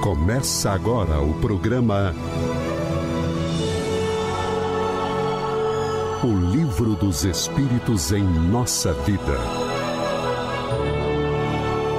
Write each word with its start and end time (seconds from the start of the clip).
Começa 0.00 0.70
agora 0.70 1.20
o 1.20 1.34
programa 1.40 2.14
O 6.24 6.50
Livro 6.50 6.94
dos 6.94 7.22
Espíritos 7.24 8.10
em 8.10 8.24
Nossa 8.24 8.94
Vida. 8.94 9.36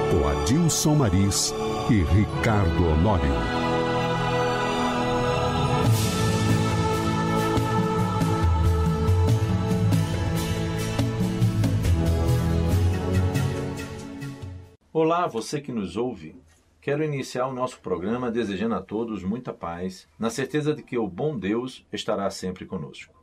Com 0.10 0.28
Adilson 0.28 0.96
Maris 0.96 1.54
e 1.92 2.02
Ricardo 2.02 2.87
Honório. 2.87 3.62
Olá, 14.92 15.28
você 15.28 15.62
que 15.62 15.72
nos 15.72 15.96
ouve. 15.96 16.36
Quero 16.82 17.04
iniciar 17.04 17.45
o 17.45 17.54
nosso 17.54 17.80
programa 17.80 18.31
desejando 18.31 18.73
a 18.73 18.81
todos 18.81 19.23
muita 19.23 19.53
paz, 19.53 20.08
na 20.17 20.31
certeza 20.31 20.73
de 20.73 20.81
que 20.81 20.98
o 20.98 21.08
bom 21.08 21.38
Deus 21.38 21.85
estará 21.94 22.27
sempre 22.31 22.66
conosco. 22.66 23.13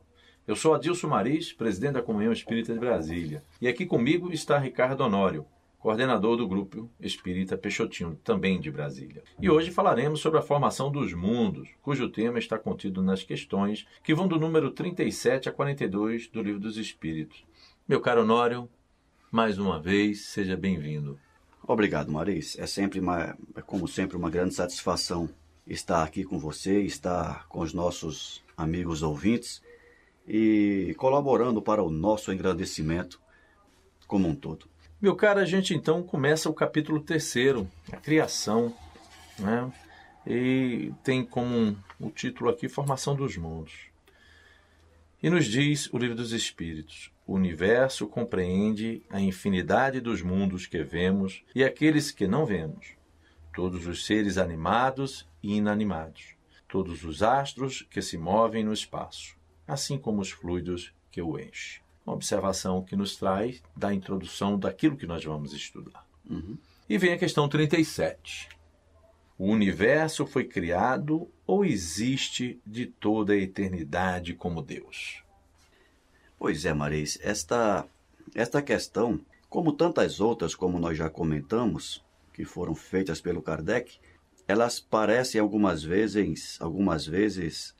Eu 0.47 0.55
sou 0.55 0.73
Adilson 0.73 1.09
Maris, 1.09 1.51
presidente 1.51 1.95
da 1.95 2.01
Comunhão 2.01 2.31
Espírita 2.31 2.71
de 2.73 2.79
Brasília, 2.79 3.43
e 3.59 3.67
aqui 3.67 3.85
comigo 3.85 4.31
está 4.31 4.57
Ricardo 4.57 5.01
Honório, 5.01 5.45
coordenador 5.77 6.37
do 6.37 6.47
Grupo 6.47 6.89
Espírita 7.01 7.57
Peixotinho, 7.57 8.17
também 8.23 8.61
de 8.61 8.71
Brasília. 8.71 9.23
E 9.41 9.49
hoje 9.49 9.71
falaremos 9.71 10.21
sobre 10.21 10.39
a 10.39 10.41
formação 10.41 10.89
dos 10.89 11.11
mundos, 11.13 11.67
cujo 11.81 12.07
tema 12.07 12.39
está 12.39 12.57
contido 12.57 13.03
nas 13.03 13.23
questões 13.23 13.85
que 14.01 14.15
vão 14.15 14.25
do 14.25 14.39
número 14.39 14.71
37 14.71 15.49
a 15.49 15.51
42 15.51 16.29
do 16.29 16.41
Livro 16.41 16.61
dos 16.61 16.77
Espíritos. 16.77 17.43
Meu 17.85 17.99
caro 17.99 18.21
Honório, 18.21 18.69
mais 19.29 19.59
uma 19.59 19.81
vez, 19.81 20.27
seja 20.27 20.55
bem-vindo. 20.55 21.19
Obrigado, 21.71 22.11
Maris. 22.11 22.57
É 22.57 22.65
sempre, 22.65 22.99
uma, 22.99 23.37
é 23.55 23.61
como 23.61 23.87
sempre, 23.87 24.17
uma 24.17 24.31
grande 24.31 24.55
satisfação 24.55 25.29
estar 25.67 26.01
aqui 26.01 26.23
com 26.23 26.39
você, 26.39 26.81
estar 26.81 27.47
com 27.47 27.59
os 27.59 27.75
nossos 27.75 28.43
amigos 28.57 29.03
ouvintes 29.03 29.61
e 30.27 30.95
colaborando 30.97 31.61
para 31.61 31.83
o 31.83 31.91
nosso 31.91 32.33
engrandecimento 32.33 33.21
como 34.07 34.27
um 34.27 34.33
todo. 34.33 34.65
Meu 34.99 35.15
caro, 35.15 35.41
a 35.41 35.45
gente 35.45 35.75
então 35.75 36.01
começa 36.01 36.49
o 36.49 36.55
capítulo 36.55 36.99
terceiro, 37.01 37.69
a 37.93 37.97
criação, 37.97 38.75
né? 39.37 39.71
E 40.25 40.91
tem 41.03 41.23
como 41.23 41.77
o 41.99 42.09
título 42.09 42.49
aqui 42.49 42.67
Formação 42.67 43.15
dos 43.15 43.37
Mundos. 43.37 43.73
E 45.21 45.29
nos 45.29 45.45
diz 45.45 45.87
o 45.93 45.99
Livro 45.99 46.15
dos 46.15 46.31
Espíritos: 46.31 47.11
o 47.29 47.33
universo 47.33 48.07
compreende 48.07 49.03
a 49.07 49.21
infinidade 49.21 50.01
dos 50.01 50.23
mundos 50.23 50.65
que 50.65 50.81
vemos 50.81 51.43
e 51.53 51.63
aqueles 51.63 52.09
que 52.09 52.25
não 52.25 52.43
vemos, 52.43 52.95
todos 53.53 53.85
os 53.85 54.03
seres 54.03 54.39
animados 54.39 55.29
e 55.43 55.55
inanimados, 55.55 56.33
todos 56.67 57.03
os 57.03 57.21
astros 57.21 57.83
que 57.83 58.01
se 58.01 58.17
movem 58.17 58.63
no 58.63 58.73
espaço, 58.73 59.37
assim 59.67 59.95
como 59.95 60.21
os 60.21 60.31
fluidos 60.31 60.91
que 61.11 61.21
o 61.21 61.37
enchem. 61.37 61.83
Uma 62.03 62.15
observação 62.15 62.81
que 62.83 62.95
nos 62.95 63.15
traz 63.15 63.61
da 63.77 63.93
introdução 63.93 64.57
daquilo 64.57 64.97
que 64.97 65.05
nós 65.05 65.23
vamos 65.23 65.53
estudar. 65.53 66.03
Uhum. 66.27 66.57
E 66.89 66.97
vem 66.97 67.13
a 67.13 67.17
questão 67.19 67.47
37. 67.47 68.49
O 69.37 69.45
universo 69.45 70.25
foi 70.25 70.45
criado 70.45 71.29
ou 71.45 71.63
existe 71.63 72.59
de 72.65 72.87
toda 72.87 73.33
a 73.33 73.37
eternidade 73.37 74.33
como 74.33 74.63
Deus? 74.63 75.28
Pois 76.39 76.63
é, 76.63 76.73
Maris, 76.73 77.19
esta, 77.21 77.85
esta 78.33 78.61
questão, 78.61 79.19
como 79.49 79.73
tantas 79.73 80.21
outras, 80.21 80.55
como 80.55 80.79
nós 80.79 80.97
já 80.97 81.09
comentamos, 81.09 82.01
que 82.33 82.45
foram 82.45 82.73
feitas 82.73 83.19
pelo 83.19 83.41
Kardec, 83.41 83.99
elas 84.47 84.79
parecem 84.79 85.41
algumas 85.41 85.83
vezes, 85.83 86.57
algumas 86.61 87.05
vezes 87.05 87.75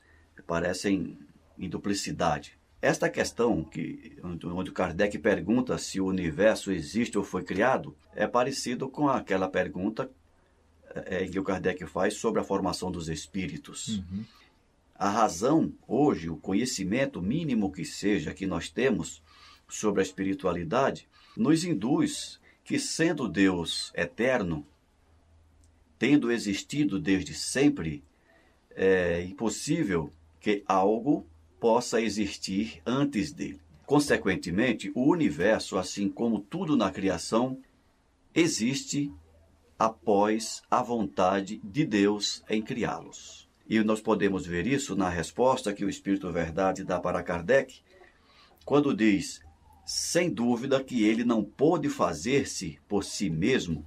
parecem 0.46 1.18
em 1.58 1.68
duplicidade. 1.70 2.58
Esta 2.82 3.08
questão 3.08 3.64
que 3.64 4.18
onde 4.22 4.72
Kardec 4.72 5.18
pergunta 5.18 5.78
se 5.78 6.00
o 6.00 6.06
universo 6.06 6.70
existe 6.70 7.16
ou 7.16 7.24
foi 7.24 7.42
criado 7.42 7.96
é 8.14 8.26
parecido 8.26 8.88
com 8.88 9.08
aquela 9.08 9.48
pergunta 9.48 10.10
é, 10.94 11.26
que 11.26 11.38
o 11.38 11.44
Kardec 11.44 11.86
faz 11.86 12.14
sobre 12.14 12.40
a 12.40 12.44
formação 12.44 12.90
dos 12.90 13.08
espíritos. 13.08 13.88
Uhum. 13.88 14.24
A 15.00 15.08
razão, 15.08 15.72
hoje, 15.88 16.28
o 16.28 16.36
conhecimento 16.36 17.22
mínimo 17.22 17.72
que 17.72 17.86
seja 17.86 18.34
que 18.34 18.46
nós 18.46 18.68
temos 18.68 19.22
sobre 19.66 20.02
a 20.02 20.04
espiritualidade, 20.04 21.08
nos 21.34 21.64
induz 21.64 22.38
que, 22.62 22.78
sendo 22.78 23.26
Deus 23.26 23.90
eterno, 23.94 24.62
tendo 25.98 26.30
existido 26.30 27.00
desde 27.00 27.32
sempre, 27.32 28.04
é 28.72 29.22
impossível 29.22 30.12
que 30.38 30.62
algo 30.66 31.26
possa 31.58 31.98
existir 32.02 32.82
antes 32.84 33.32
dele. 33.32 33.58
Consequentemente, 33.86 34.92
o 34.94 35.10
universo, 35.10 35.78
assim 35.78 36.10
como 36.10 36.40
tudo 36.40 36.76
na 36.76 36.90
criação, 36.90 37.58
existe 38.34 39.10
após 39.78 40.62
a 40.70 40.82
vontade 40.82 41.58
de 41.64 41.86
Deus 41.86 42.44
em 42.50 42.60
criá-los. 42.60 43.49
E 43.70 43.80
nós 43.84 44.00
podemos 44.00 44.44
ver 44.44 44.66
isso 44.66 44.96
na 44.96 45.08
resposta 45.08 45.72
que 45.72 45.84
o 45.84 45.88
Espírito 45.88 46.32
Verdade 46.32 46.82
dá 46.82 46.98
para 46.98 47.22
Kardec, 47.22 47.80
quando 48.64 48.92
diz, 48.92 49.40
sem 49.86 50.28
dúvida, 50.28 50.82
que 50.82 51.04
ele 51.04 51.22
não 51.22 51.44
pôde 51.44 51.88
fazer-se 51.88 52.80
por 52.88 53.04
si 53.04 53.30
mesmo, 53.30 53.86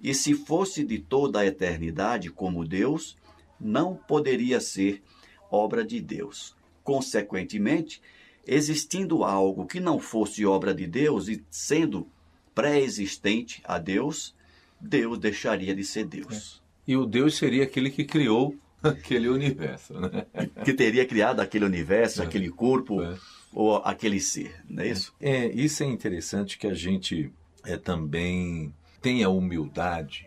e 0.00 0.14
se 0.14 0.32
fosse 0.32 0.82
de 0.82 0.98
toda 0.98 1.40
a 1.40 1.46
eternidade 1.46 2.30
como 2.30 2.66
Deus, 2.66 3.14
não 3.60 3.94
poderia 3.94 4.58
ser 4.60 5.02
obra 5.50 5.84
de 5.84 6.00
Deus. 6.00 6.56
Consequentemente, 6.82 8.00
existindo 8.46 9.24
algo 9.24 9.66
que 9.66 9.78
não 9.78 9.98
fosse 10.00 10.46
obra 10.46 10.74
de 10.74 10.86
Deus 10.86 11.28
e 11.28 11.44
sendo 11.50 12.08
pré-existente 12.54 13.60
a 13.64 13.78
Deus, 13.78 14.34
Deus 14.80 15.18
deixaria 15.18 15.74
de 15.74 15.84
ser 15.84 16.06
Deus. 16.06 16.62
É. 16.88 16.92
E 16.92 16.96
o 16.96 17.04
Deus 17.04 17.36
seria 17.36 17.64
aquele 17.64 17.90
que 17.90 18.04
criou 18.04 18.56
aquele 18.88 19.28
universo, 19.28 19.94
né? 19.98 20.26
Que 20.64 20.72
teria 20.72 21.06
criado 21.06 21.40
aquele 21.40 21.64
universo, 21.64 22.22
é. 22.22 22.24
aquele 22.24 22.50
corpo 22.50 23.02
é. 23.02 23.16
ou 23.52 23.76
aquele 23.76 24.20
ser, 24.20 24.62
não 24.68 24.82
é 24.82 24.88
isso? 24.88 25.14
É, 25.20 25.46
isso 25.48 25.82
é 25.82 25.86
interessante 25.86 26.58
que 26.58 26.66
a 26.66 26.74
gente 26.74 27.32
é, 27.64 27.76
também 27.76 28.74
tenha 29.00 29.28
humildade 29.28 30.26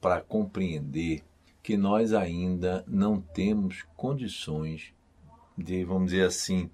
para 0.00 0.20
compreender 0.20 1.22
que 1.62 1.76
nós 1.76 2.12
ainda 2.12 2.84
não 2.86 3.20
temos 3.20 3.84
condições 3.96 4.92
de, 5.56 5.84
vamos 5.84 6.10
dizer 6.10 6.26
assim, 6.26 6.68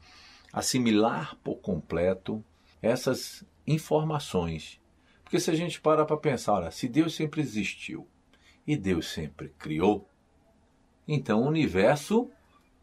assimilar 0.52 1.36
por 1.44 1.56
completo 1.56 2.44
essas 2.82 3.44
informações 3.66 4.80
porque 5.30 5.38
se 5.38 5.48
a 5.48 5.54
gente 5.54 5.80
parar 5.80 6.06
para 6.06 6.16
pensar, 6.16 6.54
olha, 6.54 6.72
se 6.72 6.88
Deus 6.88 7.14
sempre 7.14 7.40
existiu 7.40 8.04
e 8.66 8.76
Deus 8.76 9.06
sempre 9.06 9.54
criou, 9.56 10.09
então 11.12 11.42
o 11.42 11.48
universo 11.48 12.30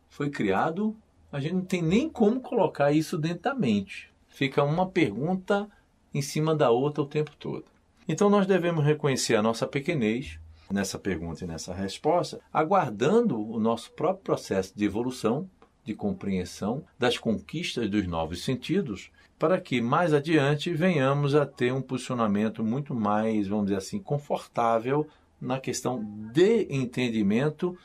foi 0.09 0.29
criado, 0.29 0.93
a 1.31 1.39
gente 1.39 1.53
não 1.53 1.65
tem 1.65 1.81
nem 1.81 2.09
como 2.09 2.41
colocar 2.41 2.91
isso 2.91 3.17
dentro 3.17 3.43
da 3.43 3.55
mente. 3.55 4.11
Fica 4.27 4.63
uma 4.63 4.85
pergunta 4.85 5.69
em 6.13 6.21
cima 6.21 6.53
da 6.53 6.69
outra 6.69 7.03
o 7.03 7.07
tempo 7.07 7.31
todo. 7.39 7.63
Então 8.05 8.29
nós 8.29 8.45
devemos 8.45 8.83
reconhecer 8.83 9.35
a 9.35 9.41
nossa 9.41 9.65
pequenez 9.65 10.37
nessa 10.69 10.99
pergunta 10.99 11.45
e 11.45 11.47
nessa 11.47 11.73
resposta, 11.73 12.41
aguardando 12.51 13.39
o 13.39 13.57
nosso 13.61 13.91
próprio 13.93 14.25
processo 14.25 14.77
de 14.77 14.83
evolução, 14.83 15.49
de 15.85 15.93
compreensão 15.93 16.83
das 16.99 17.17
conquistas 17.17 17.89
dos 17.89 18.05
novos 18.05 18.43
sentidos 18.43 19.09
para 19.39 19.61
que 19.61 19.79
mais 19.81 20.13
adiante 20.13 20.73
venhamos 20.73 21.33
a 21.33 21.45
ter 21.45 21.71
um 21.71 21.81
posicionamento 21.81 22.61
muito 22.61 22.93
mais, 22.93 23.47
vamos 23.47 23.67
dizer 23.67 23.77
assim, 23.77 23.99
confortável 23.99 25.07
na 25.39 25.59
questão 25.59 26.03
de 26.33 26.67
entendimento 26.69 27.77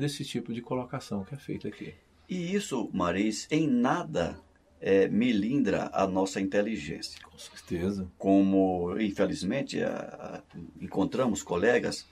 desse 0.00 0.24
tipo 0.24 0.52
de 0.52 0.60
colocação 0.60 1.24
que 1.24 1.34
é 1.34 1.38
feita 1.38 1.68
aqui. 1.68 1.94
E 2.28 2.54
isso, 2.54 2.90
Maris, 2.92 3.46
em 3.50 3.68
nada 3.68 4.40
é, 4.80 5.08
melindra 5.08 5.90
a 5.92 6.06
nossa 6.06 6.40
inteligência. 6.40 7.20
Com 7.24 7.38
certeza. 7.38 8.10
Como, 8.16 8.98
infelizmente, 9.00 9.82
a, 9.82 10.42
a, 10.44 10.58
encontramos 10.80 11.42
colegas 11.42 12.06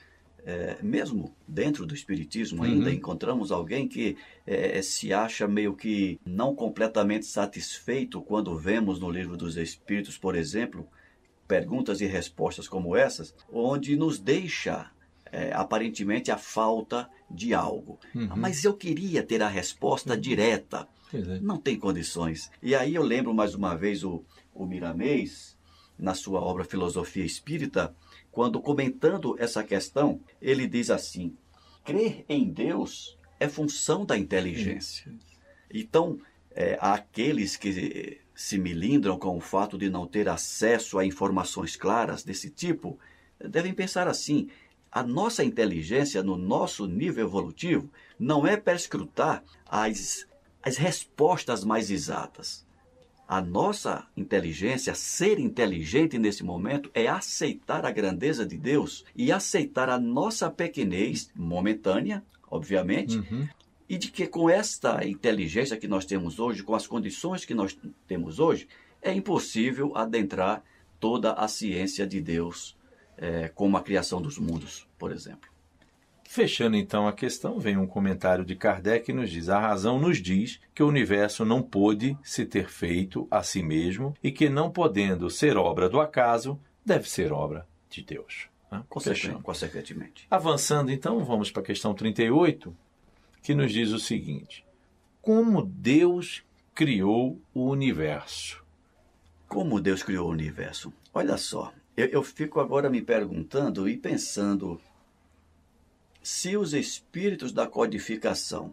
é, 0.45 0.79
mesmo 0.83 1.35
dentro 1.47 1.85
do 1.85 1.95
Espiritismo 1.95 2.63
ainda, 2.63 2.89
uhum. 2.89 2.95
encontramos 2.95 3.53
alguém 3.53 3.87
que 3.87 4.17
é, 4.47 4.81
se 4.81 5.13
acha 5.13 5.47
meio 5.47 5.75
que 5.75 6.19
não 6.25 6.55
completamente 6.55 7.27
satisfeito 7.27 8.23
quando 8.23 8.57
vemos 8.57 8.99
no 8.99 9.11
Livro 9.11 9.37
dos 9.37 9.57
Espíritos, 9.59 10.17
por 10.17 10.35
exemplo, 10.35 10.89
perguntas 11.47 12.01
e 12.01 12.07
respostas 12.07 12.67
como 12.67 12.97
essas, 12.97 13.35
onde 13.53 13.95
nos 13.95 14.19
deixa 14.19 14.91
é, 15.33 15.53
aparentemente 15.53 16.31
a 16.31 16.39
falta 16.39 17.09
de 17.31 17.55
algo. 17.55 17.99
Uhum. 18.15 18.29
Mas 18.37 18.65
eu 18.65 18.75
queria 18.75 19.23
ter 19.23 19.43
a 19.43 19.49
resposta 19.49 20.15
uhum. 20.15 20.21
direta. 20.21 20.89
É. 21.13 21.41
Não 21.41 21.57
tem 21.57 21.79
condições. 21.79 22.51
E 22.63 22.75
aí 22.75 22.95
eu 22.95 23.03
lembro 23.03 23.35
mais 23.35 23.55
uma 23.55 23.75
vez 23.75 24.05
o, 24.05 24.23
o 24.55 24.67
Miramês, 24.67 25.57
na 25.99 26.15
sua 26.15 26.41
obra 26.41 26.65
Filosofia 26.65 27.25
Espírita, 27.25 27.95
quando 28.31 28.61
comentando 28.61 29.35
essa 29.39 29.65
questão, 29.65 30.21
ele 30.41 30.67
diz 30.67 30.91
assim: 30.91 31.35
crer 31.85 32.25
em 32.29 32.49
Deus 32.49 33.19
é 33.41 33.49
função 33.49 34.05
da 34.05 34.17
inteligência. 34.17 35.13
Então, 35.73 36.19
é, 36.53 36.79
aqueles 36.81 37.57
que 37.57 38.21
se 38.35 38.59
milindram 38.59 39.19
com 39.19 39.37
o 39.37 39.41
fato 39.41 39.77
de 39.77 39.91
não 39.91 40.07
ter 40.07 40.29
acesso 40.29 40.99
a 40.99 41.05
informações 41.05 41.77
claras 41.77 42.23
desse 42.23 42.51
tipo, 42.51 42.99
devem 43.41 43.75
pensar 43.75 44.07
assim: 44.07 44.49
a 44.91 45.03
nossa 45.03 45.45
inteligência, 45.45 46.23
no 46.23 46.37
nosso 46.37 46.87
nível 46.87 47.27
evolutivo, 47.27 47.91
não 48.19 48.47
é 48.47 48.57
perscrutar 48.57 49.45
as, 49.67 50.27
as 50.63 50.77
respostas 50.77 51.65
mais 51.65 51.91
exatas. 51.91 52.67
A 53.29 53.43
nossa 53.43 54.07
inteligência, 54.17 54.95
ser 54.95 55.39
inteligente 55.39 56.19
nesse 56.19 56.43
momento, 56.43 56.91
é 56.95 57.07
aceitar 57.07 57.85
a 57.85 57.91
grandeza 57.91 58.47
de 58.47 58.57
Deus 58.57 59.05
e 59.15 59.31
aceitar 59.31 59.91
a 59.91 60.01
nossa 60.01 60.51
pequenez 60.51 61.31
momentânea, 61.37 62.25
obviamente, 62.51 63.19
uhum. 63.19 63.47
e 63.87 63.99
de 63.99 64.11
que 64.11 64.27
com 64.27 64.49
esta 64.49 65.07
inteligência 65.07 65.77
que 65.77 65.87
nós 65.87 66.07
temos 66.07 66.39
hoje, 66.39 66.63
com 66.63 66.75
as 66.75 66.87
condições 66.87 67.45
que 67.45 67.53
nós 67.53 67.79
temos 68.07 68.41
hoje, 68.41 68.67
é 69.03 69.13
impossível 69.13 69.95
adentrar 69.95 70.65
toda 70.99 71.35
a 71.35 71.47
ciência 71.47 72.07
de 72.07 72.23
Deus, 72.23 72.78
é, 73.19 73.49
como 73.49 73.77
a 73.77 73.83
criação 73.83 74.23
dos 74.23 74.39
mundos, 74.39 74.87
por 74.99 75.13
exemplo. 75.13 75.51
Fechando 76.29 76.77
então 76.77 77.09
a 77.09 77.13
questão, 77.13 77.59
vem 77.59 77.79
um 77.79 77.87
comentário 77.87 78.45
de 78.45 78.55
Kardec 78.55 79.07
que 79.07 79.13
nos 79.15 79.31
diz: 79.31 79.49
a 79.49 79.59
razão 79.59 79.99
nos 79.99 80.21
diz 80.21 80.61
que 80.75 80.83
o 80.83 80.89
universo 80.89 81.45
não 81.45 81.63
pôde 81.63 82.19
se 82.23 82.45
ter 82.45 82.69
feito 82.69 83.27
a 83.31 83.43
si 83.43 83.63
mesmo 83.63 84.15
e 84.23 84.31
que, 84.31 84.49
não 84.51 84.71
podendo 84.71 85.31
ser 85.31 85.57
obra 85.57 85.89
do 85.89 85.99
acaso, 85.99 86.61
deve 86.85 87.09
ser 87.09 87.33
obra 87.33 87.67
de 87.89 88.03
Deus. 88.03 88.49
Né? 88.71 88.85
Consequentemente. 89.43 90.27
Avançando 90.31 90.93
então, 90.93 91.25
vamos 91.25 91.51
para 91.51 91.63
a 91.63 91.65
questão 91.65 91.95
38, 91.95 92.77
que 93.43 93.55
nos 93.55 93.73
diz 93.73 93.91
o 93.91 93.99
seguinte: 93.99 94.67
Como 95.23 95.63
Deus 95.65 96.45
criou 96.75 97.41
o 97.55 97.71
universo? 97.71 98.63
Como 99.49 99.81
Deus 99.81 100.03
criou 100.03 100.29
o 100.29 100.33
universo? 100.33 100.93
Olha 101.15 101.39
só, 101.39 101.73
eu, 101.99 102.07
eu 102.07 102.23
fico 102.23 102.61
agora 102.61 102.89
me 102.89 103.03
perguntando 103.03 103.89
e 103.89 103.97
pensando 103.97 104.81
se 106.23 106.57
os 106.57 106.73
espíritos 106.73 107.51
da 107.51 107.67
codificação 107.67 108.73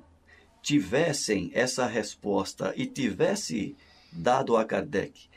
tivessem 0.61 1.49
essa 1.51 1.87
resposta 1.87 2.71
e 2.77 2.85
tivesse 2.85 3.75
dado 4.11 4.55
a 4.55 4.63
Kardec, 4.63 5.27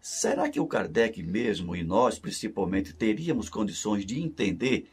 será 0.00 0.48
que 0.48 0.58
o 0.58 0.66
Kardec 0.66 1.22
mesmo 1.22 1.76
e 1.76 1.84
nós 1.84 2.18
principalmente 2.18 2.94
teríamos 2.94 3.50
condições 3.50 4.06
de 4.06 4.18
entender 4.18 4.88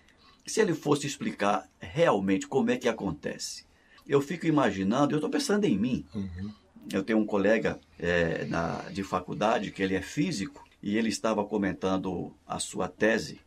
se 0.46 0.60
ele 0.60 0.74
fosse 0.74 1.08
explicar 1.08 1.70
realmente 1.80 2.46
como 2.46 2.72
é 2.72 2.78
que 2.78 2.90
acontece? 2.90 3.66
Eu 4.06 4.20
fico 4.20 4.46
imaginando, 4.46 5.14
eu 5.14 5.20
estou 5.20 5.30
pensando 5.30 5.64
em 5.64 5.78
mim. 5.78 6.06
Uhum. 6.14 6.52
Eu 6.92 7.04
tenho 7.04 7.20
um 7.20 7.26
colega 7.26 7.80
é, 7.98 8.44
na, 8.46 8.90
de 8.90 9.02
faculdade 9.02 9.72
que 9.72 9.82
ele 9.82 9.96
é 9.96 10.02
físico 10.02 10.62
e 10.84 10.98
ele 10.98 11.08
estava 11.08 11.46
comentando 11.46 12.34
a 12.46 12.60
sua 12.60 12.90
tese 12.90 13.40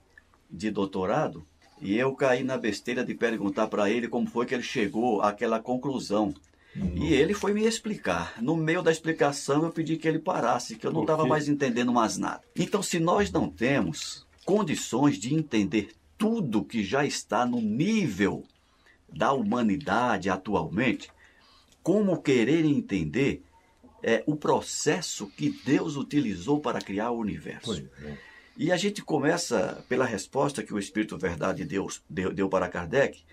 de 0.50 0.70
doutorado 0.70 1.46
e 1.82 1.94
eu 1.98 2.14
caí 2.14 2.42
na 2.42 2.56
besteira 2.56 3.04
de 3.04 3.14
perguntar 3.14 3.68
para 3.68 3.90
ele 3.90 4.08
como 4.08 4.26
foi 4.26 4.46
que 4.46 4.54
ele 4.54 4.62
chegou 4.62 5.20
àquela 5.20 5.60
conclusão. 5.60 6.32
E 6.94 7.12
ele 7.12 7.32
foi 7.32 7.52
me 7.54 7.66
explicar. 7.66 8.34
No 8.40 8.56
meio 8.56 8.82
da 8.82 8.90
explicação, 8.90 9.64
eu 9.64 9.70
pedi 9.70 9.96
que 9.96 10.06
ele 10.06 10.18
parasse, 10.18 10.76
que 10.76 10.86
eu 10.86 10.92
não 10.92 11.02
estava 11.02 11.26
mais 11.26 11.48
entendendo 11.48 11.92
mais 11.92 12.18
nada. 12.18 12.42
Então, 12.54 12.82
se 12.82 12.98
nós 12.98 13.30
não 13.30 13.48
temos 13.48 14.26
condições 14.44 15.18
de 15.18 15.34
entender 15.34 15.92
tudo 16.18 16.64
que 16.64 16.84
já 16.84 17.04
está 17.04 17.46
no 17.46 17.60
nível 17.60 18.44
da 19.10 19.32
humanidade 19.32 20.28
atualmente, 20.28 21.10
como 21.82 22.20
querer 22.20 22.64
entender 22.64 23.42
é, 24.06 24.22
o 24.24 24.36
processo 24.36 25.26
que 25.26 25.50
Deus 25.64 25.96
utilizou 25.96 26.60
para 26.60 26.80
criar 26.80 27.10
o 27.10 27.18
universo? 27.18 27.84
É. 28.04 28.16
E 28.56 28.70
a 28.70 28.76
gente 28.76 29.02
começa 29.02 29.84
pela 29.88 30.04
resposta 30.06 30.62
que 30.62 30.72
o 30.72 30.78
Espírito 30.78 31.18
Verdade 31.18 31.64
Deus 31.64 32.00
deu, 32.08 32.32
deu 32.32 32.48
para 32.48 32.68
Kardec, 32.68 33.24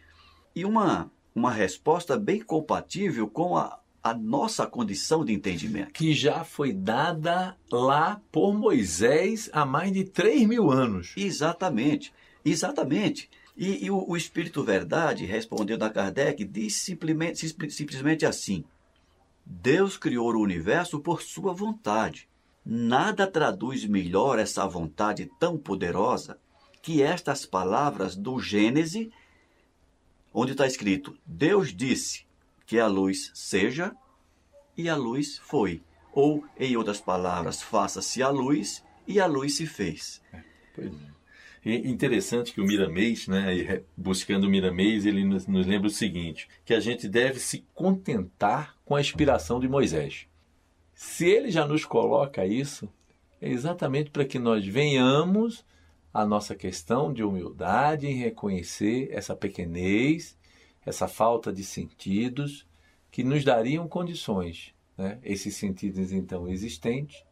e 0.56 0.66
uma, 0.66 1.12
uma 1.36 1.52
resposta 1.52 2.18
bem 2.18 2.42
compatível 2.42 3.28
com 3.28 3.56
a, 3.56 3.80
a 4.02 4.16
nossa 4.16 4.66
condição 4.66 5.24
de 5.24 5.32
entendimento. 5.32 5.94
Que 5.94 6.12
já 6.12 6.44
foi 6.44 6.74
dada 6.74 7.56
lá 7.72 8.20
por 8.32 8.52
Moisés 8.52 9.52
há 9.54 9.66
mais 9.68 9.94
de 9.94 10.04
3 10.04 10.48
mil 10.48 10.72
anos. 10.72 11.14
Exatamente, 11.16 12.12
exatamente. 12.44 13.30
E, 13.56 13.86
e 13.86 13.92
o, 13.92 14.04
o, 14.10 14.18
Espírito 14.18 14.64
Verdade 14.64 15.24
respondeu 15.24 15.78
a 15.80 15.90
Kardec, 15.90 16.44
disse 16.44 16.80
simplesmente, 16.80 17.48
simplesmente 17.70 18.26
assim: 18.26 18.66
Deus 19.46 19.98
criou 19.98 20.34
o 20.34 20.42
universo 20.42 21.00
por 21.00 21.22
sua 21.22 21.54
vontade. 21.54 22.30
Nada 22.66 23.28
traduz 23.28 23.86
melhor 23.86 24.40
essa 24.40 24.66
vontade 24.66 25.30
tão 25.40 25.58
poderosa 25.58 26.40
que 26.82 27.02
estas 27.02 27.46
palavras 27.46 28.16
do 28.16 28.40
Gênese, 28.40 29.12
onde 30.34 30.52
está 30.52 30.66
escrito: 30.66 31.18
Deus 31.26 31.74
disse 31.74 32.26
que 32.66 32.80
a 32.80 32.88
luz 32.88 33.32
seja, 33.34 33.96
e 34.78 34.90
a 34.90 34.96
luz 34.96 35.38
foi. 35.38 35.82
Ou, 36.12 36.46
em 36.58 36.78
outras 36.78 37.02
palavras, 37.02 37.62
faça-se 37.62 38.22
a 38.22 38.30
luz, 38.30 38.84
e 39.08 39.20
a 39.20 39.26
luz 39.26 39.58
se 39.58 39.66
fez. 39.66 40.22
É, 40.32 40.44
pois 40.76 40.94
é. 40.94 41.14
E 41.66 41.90
interessante 41.90 42.54
que 42.54 42.60
o 42.60 42.66
Miramês, 42.66 43.28
né, 43.28 43.84
buscando 43.96 44.46
o 44.46 44.50
Miramês, 44.50 45.06
ele 45.06 45.24
nos, 45.24 45.48
nos 45.48 45.66
lembra 45.66 45.88
o 45.88 45.92
seguinte: 45.92 46.48
que 46.66 46.74
a 46.74 46.80
gente 46.80 47.08
deve 47.08 47.40
se 47.40 47.66
contentar 47.74 48.76
com 48.84 48.96
a 48.96 49.02
inspiração 49.02 49.60
de 49.60 49.68
Moisés. 49.68 50.28
Se 50.94 51.26
ele 51.26 51.52
já 51.52 51.66
nos 51.66 51.86
coloca 51.86 52.46
isso, 52.46 52.90
é 53.42 53.50
exatamente 53.50 54.10
para 54.10 54.26
que 54.26 54.40
nós 54.40 54.66
venhamos 54.66 55.66
a 56.14 56.26
nossa 56.26 56.54
questão 56.54 57.12
de 57.12 57.24
humildade 57.24 58.08
em 58.08 58.16
reconhecer 58.16 59.10
essa 59.12 59.36
pequenez, 59.36 60.38
essa 60.86 61.08
falta 61.08 61.52
de 61.52 61.64
sentidos 61.64 62.68
que 63.10 63.24
nos 63.24 63.44
dariam 63.44 63.88
condições, 63.88 64.74
né? 64.98 65.18
esses 65.24 65.56
sentidos 65.56 66.12
então 66.12 66.48
existentes, 66.48 67.24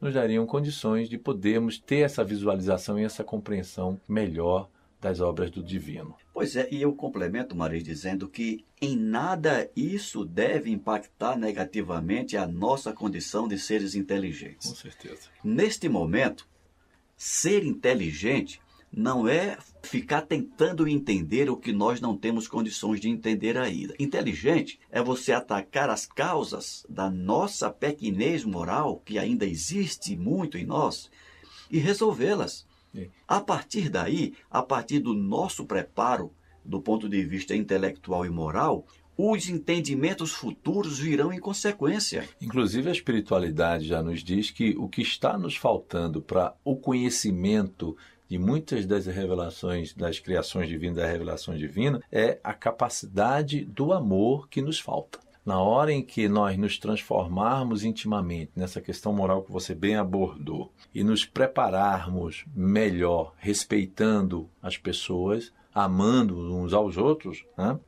nos 0.00 0.14
dariam 0.14 0.46
condições 0.46 1.08
de 1.08 1.18
podermos 1.18 1.78
ter 1.78 1.98
essa 1.98 2.24
visualização 2.24 2.98
e 2.98 3.04
essa 3.04 3.22
compreensão 3.22 4.00
melhor 4.08 4.68
das 5.00 5.20
obras 5.20 5.50
do 5.50 5.62
divino. 5.62 6.14
Pois 6.32 6.56
é, 6.56 6.68
e 6.70 6.82
eu 6.82 6.92
complemento, 6.92 7.56
Maria, 7.56 7.82
dizendo 7.82 8.28
que 8.28 8.64
em 8.80 8.96
nada 8.96 9.70
isso 9.74 10.24
deve 10.24 10.70
impactar 10.70 11.36
negativamente 11.36 12.36
a 12.36 12.46
nossa 12.46 12.92
condição 12.92 13.48
de 13.48 13.58
seres 13.58 13.94
inteligentes. 13.94 14.68
Com 14.68 14.74
certeza. 14.74 15.28
Neste 15.42 15.88
momento, 15.88 16.46
ser 17.16 17.64
inteligente 17.64 18.60
não 18.92 19.28
é 19.28 19.56
ficar 19.82 20.22
tentando 20.22 20.88
entender 20.88 21.48
o 21.48 21.56
que 21.56 21.72
nós 21.72 22.00
não 22.00 22.16
temos 22.16 22.48
condições 22.48 23.00
de 23.00 23.08
entender 23.08 23.56
ainda. 23.56 23.94
Inteligente 23.98 24.80
é 24.90 25.02
você 25.02 25.32
atacar 25.32 25.88
as 25.88 26.06
causas 26.06 26.84
da 26.88 27.08
nossa 27.08 27.70
pequenez 27.70 28.44
moral, 28.44 29.00
que 29.04 29.18
ainda 29.18 29.46
existe 29.46 30.16
muito 30.16 30.58
em 30.58 30.66
nós, 30.66 31.10
e 31.70 31.78
resolvê-las. 31.78 32.66
A 33.26 33.40
partir 33.40 33.88
daí, 33.88 34.34
a 34.50 34.62
partir 34.62 34.98
do 34.98 35.14
nosso 35.14 35.64
preparo, 35.64 36.32
do 36.64 36.80
ponto 36.80 37.08
de 37.08 37.24
vista 37.24 37.54
intelectual 37.54 38.26
e 38.26 38.30
moral, 38.30 38.84
os 39.16 39.48
entendimentos 39.48 40.32
futuros 40.32 40.98
virão 40.98 41.32
em 41.32 41.38
consequência. 41.38 42.28
Inclusive, 42.40 42.88
a 42.88 42.92
espiritualidade 42.92 43.86
já 43.86 44.02
nos 44.02 44.24
diz 44.24 44.50
que 44.50 44.74
o 44.78 44.88
que 44.88 45.02
está 45.02 45.36
nos 45.36 45.54
faltando 45.54 46.22
para 46.22 46.54
o 46.64 46.74
conhecimento 46.74 47.96
de 48.30 48.38
muitas 48.38 48.86
das 48.86 49.06
revelações, 49.06 49.92
das 49.92 50.20
criações 50.20 50.68
divinas, 50.68 50.98
da 50.98 51.06
revelação 51.06 51.56
divina, 51.56 52.00
é 52.12 52.38
a 52.44 52.54
capacidade 52.54 53.64
do 53.64 53.92
amor 53.92 54.48
que 54.48 54.62
nos 54.62 54.78
falta. 54.78 55.18
Na 55.44 55.60
hora 55.60 55.92
em 55.92 56.00
que 56.00 56.28
nós 56.28 56.56
nos 56.56 56.78
transformarmos 56.78 57.82
intimamente 57.82 58.52
nessa 58.54 58.80
questão 58.80 59.12
moral 59.12 59.42
que 59.42 59.50
você 59.50 59.74
bem 59.74 59.96
abordou 59.96 60.72
e 60.94 61.02
nos 61.02 61.24
prepararmos 61.24 62.44
melhor, 62.54 63.34
respeitando 63.36 64.48
as 64.62 64.76
pessoas, 64.76 65.52
amando 65.74 66.38
uns 66.54 66.72
aos 66.72 66.96
outros, 66.96 67.44
né? 67.58 67.80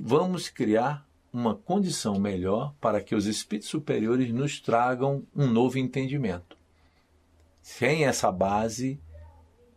vamos 0.00 0.48
criar 0.48 1.06
uma 1.30 1.54
condição 1.54 2.18
melhor 2.18 2.72
para 2.80 3.02
que 3.02 3.14
os 3.14 3.26
espíritos 3.26 3.68
superiores 3.68 4.32
nos 4.32 4.58
tragam 4.58 5.22
um 5.36 5.46
novo 5.46 5.76
entendimento. 5.76 6.56
Sem 7.60 8.06
essa 8.06 8.32
base, 8.32 8.98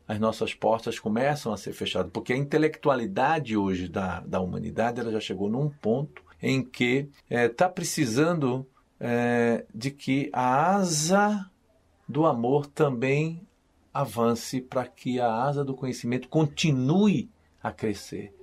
as 0.09 0.19
nossas 0.19 0.55
portas 0.55 0.97
começam 0.97 1.53
a 1.53 1.57
ser 1.57 1.71
fechadas, 1.71 2.11
porque 2.11 2.33
a 2.33 2.35
intelectualidade 2.35 3.55
hoje 3.55 3.87
da, 3.87 4.21
da 4.21 4.41
humanidade 4.41 4.99
ela 4.99 5.11
já 5.11 5.19
chegou 5.19 5.47
num 5.47 5.69
ponto 5.69 6.23
em 6.41 6.63
que 6.63 7.07
está 7.29 7.65
é, 7.65 7.69
precisando 7.69 8.65
é, 8.99 9.67
de 9.73 9.91
que 9.91 10.27
a 10.33 10.77
asa 10.77 11.47
do 12.07 12.25
amor 12.25 12.65
também 12.65 13.47
avance 13.93 14.59
para 14.59 14.87
que 14.87 15.19
a 15.19 15.31
asa 15.31 15.63
do 15.63 15.75
conhecimento 15.75 16.27
continue 16.27 17.29
a 17.61 17.71
crescer. 17.71 18.33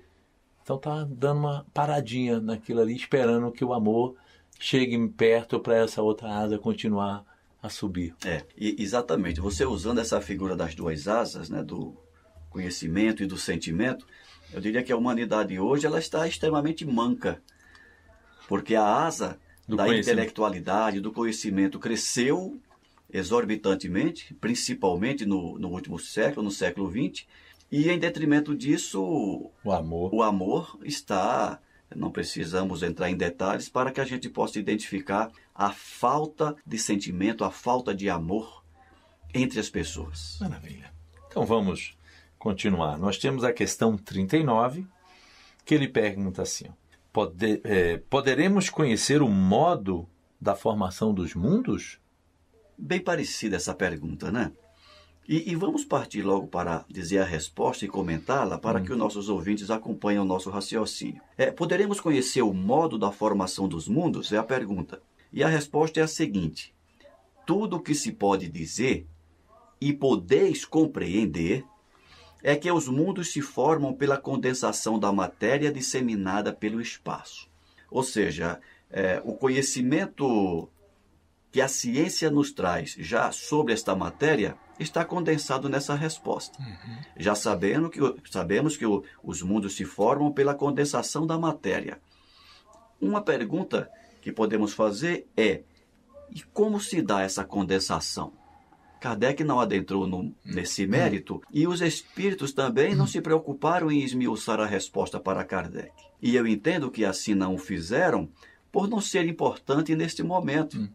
Então 0.62 0.78
tá 0.78 1.04
dando 1.10 1.40
uma 1.40 1.66
paradinha 1.74 2.38
naquilo 2.38 2.80
ali, 2.80 2.94
esperando 2.94 3.50
que 3.50 3.64
o 3.64 3.74
amor 3.74 4.14
chegue 4.56 4.96
perto 5.08 5.58
para 5.58 5.78
essa 5.78 6.00
outra 6.00 6.32
asa 6.32 6.60
continuar 6.60 7.24
a 7.66 7.70
subir. 7.70 8.14
É, 8.24 8.44
e, 8.56 8.76
exatamente. 8.82 9.40
Você 9.40 9.64
usando 9.64 10.00
essa 10.00 10.20
figura 10.20 10.56
das 10.56 10.74
duas 10.74 11.06
asas, 11.08 11.48
né, 11.48 11.62
do 11.62 11.96
conhecimento 12.50 13.22
e 13.22 13.26
do 13.26 13.36
sentimento, 13.36 14.06
eu 14.52 14.60
diria 14.60 14.82
que 14.82 14.92
a 14.92 14.96
humanidade 14.96 15.58
hoje 15.58 15.86
ela 15.86 15.98
está 15.98 16.26
extremamente 16.26 16.84
manca, 16.84 17.42
porque 18.48 18.74
a 18.74 18.84
asa 18.84 19.38
do 19.66 19.76
da 19.76 19.94
intelectualidade, 19.94 21.00
do 21.00 21.12
conhecimento 21.12 21.78
cresceu 21.78 22.58
exorbitantemente, 23.12 24.34
principalmente 24.34 25.24
no, 25.26 25.58
no 25.58 25.68
último 25.68 25.98
século, 25.98 26.44
no 26.44 26.50
século 26.50 26.90
XX, 26.90 27.26
e 27.70 27.90
em 27.90 27.98
detrimento 27.98 28.54
disso, 28.54 29.50
o 29.64 29.72
amor, 29.72 30.14
o 30.14 30.22
amor 30.22 30.78
está. 30.84 31.60
Não 31.94 32.10
precisamos 32.10 32.82
entrar 32.82 33.10
em 33.10 33.16
detalhes 33.16 33.68
para 33.68 33.90
que 33.92 34.00
a 34.00 34.04
gente 34.04 34.28
possa 34.28 34.58
identificar 34.58 35.30
a 35.54 35.70
falta 35.72 36.56
de 36.66 36.78
sentimento, 36.78 37.44
a 37.44 37.50
falta 37.50 37.94
de 37.94 38.10
amor 38.10 38.64
entre 39.32 39.60
as 39.60 39.70
pessoas. 39.70 40.38
Maravilha. 40.40 40.92
Então 41.28 41.44
vamos 41.44 41.96
continuar. 42.38 42.98
Nós 42.98 43.18
temos 43.18 43.44
a 43.44 43.52
questão 43.52 43.96
39, 43.96 44.86
que 45.64 45.74
ele 45.74 45.88
pergunta 45.88 46.42
assim: 46.42 46.66
Pode, 47.12 47.60
é, 47.64 47.98
poderemos 48.10 48.68
conhecer 48.68 49.22
o 49.22 49.28
modo 49.28 50.08
da 50.40 50.54
formação 50.54 51.14
dos 51.14 51.34
mundos? 51.34 52.00
Bem 52.76 53.00
parecida 53.00 53.56
essa 53.56 53.74
pergunta, 53.74 54.30
né? 54.30 54.52
E, 55.28 55.50
e, 55.50 55.56
vamos 55.56 55.84
partir 55.84 56.22
logo 56.22 56.46
para 56.46 56.84
dizer 56.88 57.18
a 57.18 57.24
resposta 57.24 57.84
e 57.84 57.88
comentá-la 57.88 58.58
para 58.58 58.78
hum. 58.78 58.84
que 58.84 58.92
os 58.92 58.98
nossos 58.98 59.28
ouvintes 59.28 59.70
acompanhem 59.70 60.20
o 60.20 60.24
nosso 60.24 60.50
raciocínio. 60.50 61.20
É, 61.36 61.50
poderemos 61.50 62.00
conhecer 62.00 62.42
o 62.42 62.54
modo 62.54 62.96
da 62.96 63.10
formação 63.10 63.66
dos 63.66 63.88
mundos? 63.88 64.32
É 64.32 64.36
a 64.36 64.44
pergunta. 64.44 65.02
E 65.32 65.42
a 65.42 65.48
resposta 65.48 65.98
é 65.98 66.02
a 66.04 66.08
seguinte: 66.08 66.72
tudo 67.44 67.76
o 67.76 67.80
que 67.80 67.94
se 67.94 68.12
pode 68.12 68.48
dizer 68.48 69.06
e 69.80 69.92
podeis 69.92 70.64
compreender 70.64 71.64
é 72.42 72.54
que 72.54 72.70
os 72.70 72.86
mundos 72.86 73.32
se 73.32 73.42
formam 73.42 73.92
pela 73.92 74.16
condensação 74.16 74.98
da 74.98 75.12
matéria 75.12 75.72
disseminada 75.72 76.52
pelo 76.52 76.80
espaço. 76.80 77.48
Ou 77.90 78.04
seja, 78.04 78.60
é, 78.90 79.20
o 79.24 79.34
conhecimento 79.34 80.68
que 81.56 81.62
a 81.62 81.68
ciência 81.68 82.30
nos 82.30 82.52
traz 82.52 82.94
já 82.98 83.32
sobre 83.32 83.72
esta 83.72 83.96
matéria 83.96 84.58
está 84.78 85.02
condensado 85.06 85.70
nessa 85.70 85.94
resposta. 85.94 86.58
Uhum. 86.60 86.98
Já 87.16 87.34
sabendo 87.34 87.88
que, 87.88 87.98
sabemos 88.30 88.76
que 88.76 88.84
o, 88.84 89.02
os 89.24 89.40
mundos 89.40 89.74
se 89.74 89.82
formam 89.86 90.30
pela 90.30 90.54
condensação 90.54 91.26
da 91.26 91.38
matéria. 91.38 91.98
Uma 93.00 93.22
pergunta 93.22 93.90
que 94.20 94.30
podemos 94.30 94.74
fazer 94.74 95.26
é: 95.34 95.62
e 96.30 96.42
como 96.42 96.78
se 96.78 97.00
dá 97.00 97.22
essa 97.22 97.42
condensação? 97.42 98.34
Kardec 99.00 99.42
não 99.42 99.58
adentrou 99.58 100.06
no, 100.06 100.34
nesse 100.44 100.84
uhum. 100.84 100.90
mérito 100.90 101.42
e 101.50 101.66
os 101.66 101.80
espíritos 101.80 102.52
também 102.52 102.94
não 102.94 103.06
se 103.06 103.22
preocuparam 103.22 103.90
em 103.90 104.02
esmiuçar 104.02 104.60
a 104.60 104.66
resposta 104.66 105.18
para 105.18 105.42
Kardec. 105.42 105.90
E 106.20 106.36
eu 106.36 106.46
entendo 106.46 106.90
que 106.90 107.02
assim 107.02 107.34
não 107.34 107.54
o 107.54 107.58
fizeram 107.58 108.28
por 108.70 108.86
não 108.86 109.00
ser 109.00 109.26
importante 109.26 109.96
neste 109.96 110.22
momento. 110.22 110.86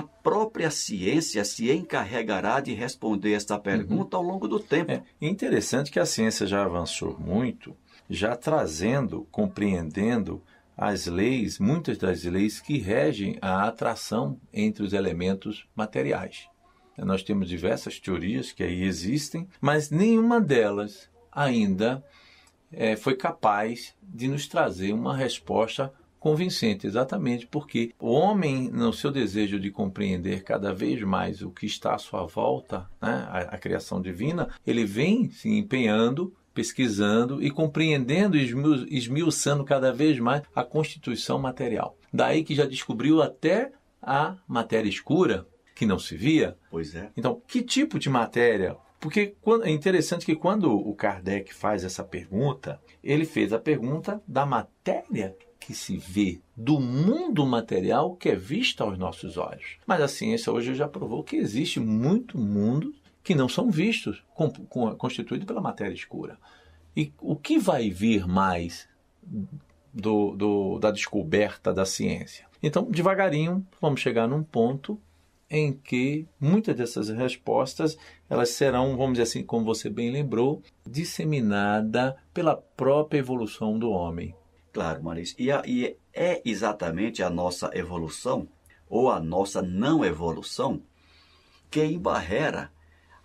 Uhum 0.00 0.02
a 0.02 0.02
própria 0.02 0.70
ciência 0.70 1.44
se 1.44 1.70
encarregará 1.70 2.60
de 2.60 2.72
responder 2.72 3.34
esta 3.34 3.58
pergunta 3.58 4.16
uhum. 4.16 4.24
ao 4.24 4.30
longo 4.30 4.48
do 4.48 4.58
tempo. 4.58 4.90
É 4.90 5.02
interessante 5.20 5.90
que 5.90 6.00
a 6.00 6.06
ciência 6.06 6.46
já 6.46 6.64
avançou 6.64 7.18
muito, 7.20 7.76
já 8.08 8.34
trazendo, 8.34 9.28
compreendendo 9.30 10.42
as 10.74 11.06
leis, 11.06 11.58
muitas 11.58 11.98
das 11.98 12.24
leis 12.24 12.58
que 12.58 12.78
regem 12.78 13.36
a 13.42 13.68
atração 13.68 14.40
entre 14.50 14.82
os 14.82 14.94
elementos 14.94 15.68
materiais. 15.76 16.48
Nós 16.96 17.22
temos 17.22 17.46
diversas 17.46 18.00
teorias 18.00 18.50
que 18.50 18.62
aí 18.62 18.84
existem, 18.84 19.46
mas 19.60 19.90
nenhuma 19.90 20.40
delas 20.40 21.10
ainda 21.30 22.02
é, 22.72 22.96
foi 22.96 23.14
capaz 23.14 23.94
de 24.02 24.26
nos 24.26 24.46
trazer 24.48 24.94
uma 24.94 25.14
resposta 25.14 25.92
convincente, 26.22 26.86
exatamente 26.86 27.48
porque 27.48 27.92
o 27.98 28.12
homem, 28.12 28.70
no 28.70 28.92
seu 28.92 29.10
desejo 29.10 29.58
de 29.58 29.72
compreender 29.72 30.44
cada 30.44 30.72
vez 30.72 31.02
mais 31.02 31.42
o 31.42 31.50
que 31.50 31.66
está 31.66 31.96
à 31.96 31.98
sua 31.98 32.24
volta, 32.26 32.88
né, 33.02 33.26
a, 33.28 33.38
a 33.38 33.58
criação 33.58 34.00
divina, 34.00 34.48
ele 34.64 34.84
vem 34.84 35.28
se 35.28 35.48
empenhando 35.48 36.32
pesquisando 36.54 37.42
e 37.42 37.50
compreendendo 37.50 38.36
e 38.36 38.46
esmiuçando 38.90 39.64
cada 39.64 39.90
vez 39.90 40.18
mais 40.18 40.42
a 40.54 40.62
constituição 40.62 41.38
material. 41.38 41.96
Daí 42.12 42.44
que 42.44 42.54
já 42.54 42.66
descobriu 42.66 43.22
até 43.22 43.72
a 44.00 44.36
matéria 44.46 44.90
escura, 44.90 45.46
que 45.74 45.86
não 45.86 45.98
se 45.98 46.14
via. 46.14 46.56
Pois 46.70 46.94
é. 46.94 47.10
Então, 47.16 47.40
que 47.48 47.62
tipo 47.62 47.98
de 47.98 48.10
matéria? 48.10 48.76
Porque 49.00 49.34
é 49.64 49.70
interessante 49.70 50.26
que 50.26 50.36
quando 50.36 50.70
o 50.70 50.94
Kardec 50.94 51.54
faz 51.54 51.84
essa 51.84 52.04
pergunta, 52.04 52.78
ele 53.02 53.24
fez 53.24 53.52
a 53.52 53.58
pergunta 53.58 54.22
da 54.28 54.44
matéria 54.44 55.34
que 55.66 55.74
se 55.74 55.96
vê 55.96 56.40
do 56.56 56.80
mundo 56.80 57.46
material 57.46 58.16
que 58.16 58.28
é 58.28 58.34
vista 58.34 58.84
aos 58.84 58.98
nossos 58.98 59.36
olhos. 59.36 59.78
Mas 59.86 60.00
a 60.00 60.08
ciência 60.08 60.52
hoje 60.52 60.74
já 60.74 60.88
provou 60.88 61.22
que 61.22 61.36
existe 61.36 61.78
muito 61.80 62.38
mundo 62.38 62.94
que 63.22 63.34
não 63.34 63.48
são 63.48 63.70
vistos, 63.70 64.22
constituído 64.98 65.46
pela 65.46 65.60
matéria 65.60 65.94
escura. 65.94 66.36
E 66.96 67.12
o 67.20 67.36
que 67.36 67.58
vai 67.58 67.88
vir 67.88 68.26
mais 68.26 68.88
do, 69.92 70.34
do, 70.36 70.78
da 70.78 70.90
descoberta 70.90 71.72
da 71.72 71.86
ciência? 71.86 72.46
Então, 72.62 72.84
devagarinho, 72.90 73.64
vamos 73.80 74.00
chegar 74.00 74.26
num 74.26 74.42
ponto 74.42 75.00
em 75.48 75.72
que 75.72 76.26
muitas 76.40 76.74
dessas 76.74 77.08
respostas 77.10 77.96
elas 78.28 78.48
serão, 78.50 78.96
vamos 78.96 79.12
dizer 79.12 79.24
assim, 79.24 79.44
como 79.44 79.64
você 79.64 79.88
bem 79.88 80.10
lembrou, 80.10 80.62
disseminada 80.84 82.16
pela 82.32 82.56
própria 82.56 83.18
evolução 83.18 83.78
do 83.78 83.90
homem. 83.90 84.34
Claro, 84.72 85.02
Marisa. 85.02 85.34
E, 85.38 85.50
a, 85.50 85.62
e 85.66 85.96
é 86.14 86.40
exatamente 86.44 87.22
a 87.22 87.28
nossa 87.28 87.70
evolução, 87.74 88.48
ou 88.88 89.10
a 89.10 89.20
nossa 89.20 89.60
não 89.60 90.04
evolução, 90.04 90.82
que 91.70 91.84
embarrera 91.84 92.70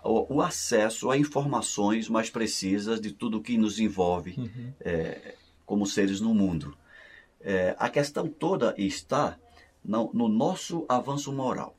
o, 0.03 0.35
o 0.35 0.41
acesso 0.41 1.09
a 1.09 1.17
informações 1.17 2.09
mais 2.09 2.29
precisas 2.29 2.99
de 3.01 3.11
tudo 3.11 3.41
que 3.41 3.57
nos 3.57 3.79
envolve 3.79 4.35
uhum. 4.37 4.73
é, 4.81 5.35
como 5.65 5.85
seres 5.85 6.21
no 6.21 6.33
mundo. 6.33 6.77
É, 7.41 7.75
a 7.77 7.89
questão 7.89 8.27
toda 8.27 8.73
está 8.77 9.37
no, 9.83 10.11
no 10.13 10.27
nosso 10.27 10.85
avanço 10.87 11.31
moral. 11.31 11.75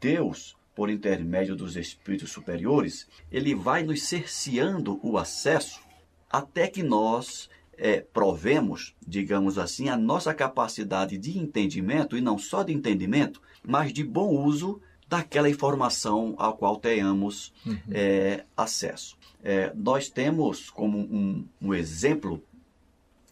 Deus, 0.00 0.56
por 0.74 0.90
intermédio 0.90 1.54
dos 1.54 1.76
espíritos 1.76 2.30
superiores, 2.30 3.06
ele 3.30 3.54
vai 3.54 3.82
nos 3.82 4.02
cerceando 4.02 4.98
o 5.02 5.18
acesso 5.18 5.80
até 6.30 6.66
que 6.66 6.82
nós 6.82 7.50
é, 7.82 8.00
provemos, 8.00 8.94
digamos 9.04 9.58
assim, 9.58 9.88
a 9.88 9.96
nossa 9.96 10.32
capacidade 10.32 11.18
de 11.18 11.36
entendimento, 11.36 12.16
e 12.16 12.20
não 12.20 12.38
só 12.38 12.62
de 12.62 12.72
entendimento, 12.72 13.42
mas 13.60 13.92
de 13.92 14.04
bom 14.04 14.28
uso 14.28 14.80
daquela 15.08 15.50
informação 15.50 16.36
ao 16.38 16.56
qual 16.56 16.76
tenhamos 16.76 17.52
uhum. 17.66 17.76
é, 17.90 18.44
acesso. 18.56 19.18
É, 19.42 19.72
nós 19.74 20.08
temos 20.08 20.70
como 20.70 20.96
um, 20.96 21.44
um, 21.60 21.74
exemplo 21.74 22.40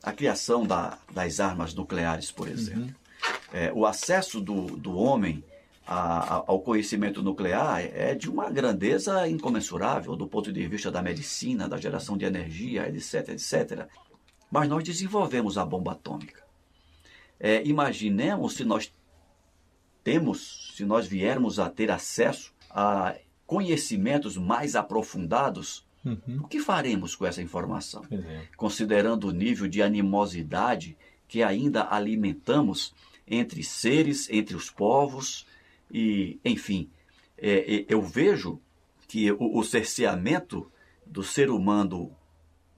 a 0.02 0.12
criação 0.12 0.66
da, 0.66 0.99
das 1.14 1.38
armas 1.38 1.73
nucleares, 1.73 2.33
por 2.33 2.49
exemplo. 2.49 2.83
Uhum. 2.83 2.95
É, 3.52 3.73
o 3.73 3.87
acesso 3.87 4.40
do, 4.40 4.76
do 4.76 4.97
homem 4.97 5.45
a, 5.87 6.38
a, 6.38 6.45
ao 6.49 6.59
conhecimento 6.59 7.23
nuclear 7.23 7.83
é 7.83 8.16
de 8.16 8.28
uma 8.28 8.50
grandeza 8.50 9.28
incomensurável 9.28 10.16
do 10.16 10.26
ponto 10.26 10.52
de 10.52 10.66
vista 10.66 10.90
da 10.90 11.00
medicina, 11.00 11.69
da 11.69 11.76
geração 11.76 12.19
de 12.19 12.25
energia, 12.25 12.88
etc, 12.88 13.28
etc. 13.28 13.88
Mas 14.50 14.69
nós 14.69 14.83
desenvolvemos 14.83 15.57
a 15.57 15.64
bomba 15.64 15.92
atômica. 15.92 16.42
É, 17.38 17.64
imaginemos 17.66 18.54
se 18.54 18.64
nós 18.64 18.92
temos, 20.02 20.73
se 20.76 20.85
nós 20.85 21.07
viermos 21.07 21.59
a 21.59 21.71
ter 21.71 21.90
acesso 21.90 22.52
a 22.69 23.16
conhecimentos 23.47 24.37
mais 24.37 24.76
aprofundados, 24.76 25.87
uhum. 26.04 26.40
o 26.42 26.49
que 26.49 26.61
faremos 26.61 27.14
com 27.14 27.26
essa 27.26 27.42
informação? 27.42 28.02
É. 28.11 28.47
Considerando 28.57 29.28
o 29.28 29.33
nível 29.33 29.69
de 29.69 29.83
animosidade 29.83 30.97
que 31.26 31.42
ainda 31.42 31.87
alimentamos 31.90 32.95
entre 33.26 33.62
seres, 33.62 34.28
entre 34.30 34.57
os 34.57 34.71
povos, 34.71 35.47
e, 35.92 36.38
enfim, 36.45 36.90
é, 37.38 37.76
é, 37.76 37.87
eu 37.88 38.02
vejo 38.02 38.61
que 39.09 39.30
o, 39.33 39.59
o 39.59 39.64
cerceamento 39.64 40.71
do 41.07 41.23
ser 41.23 41.50
humano 41.50 42.14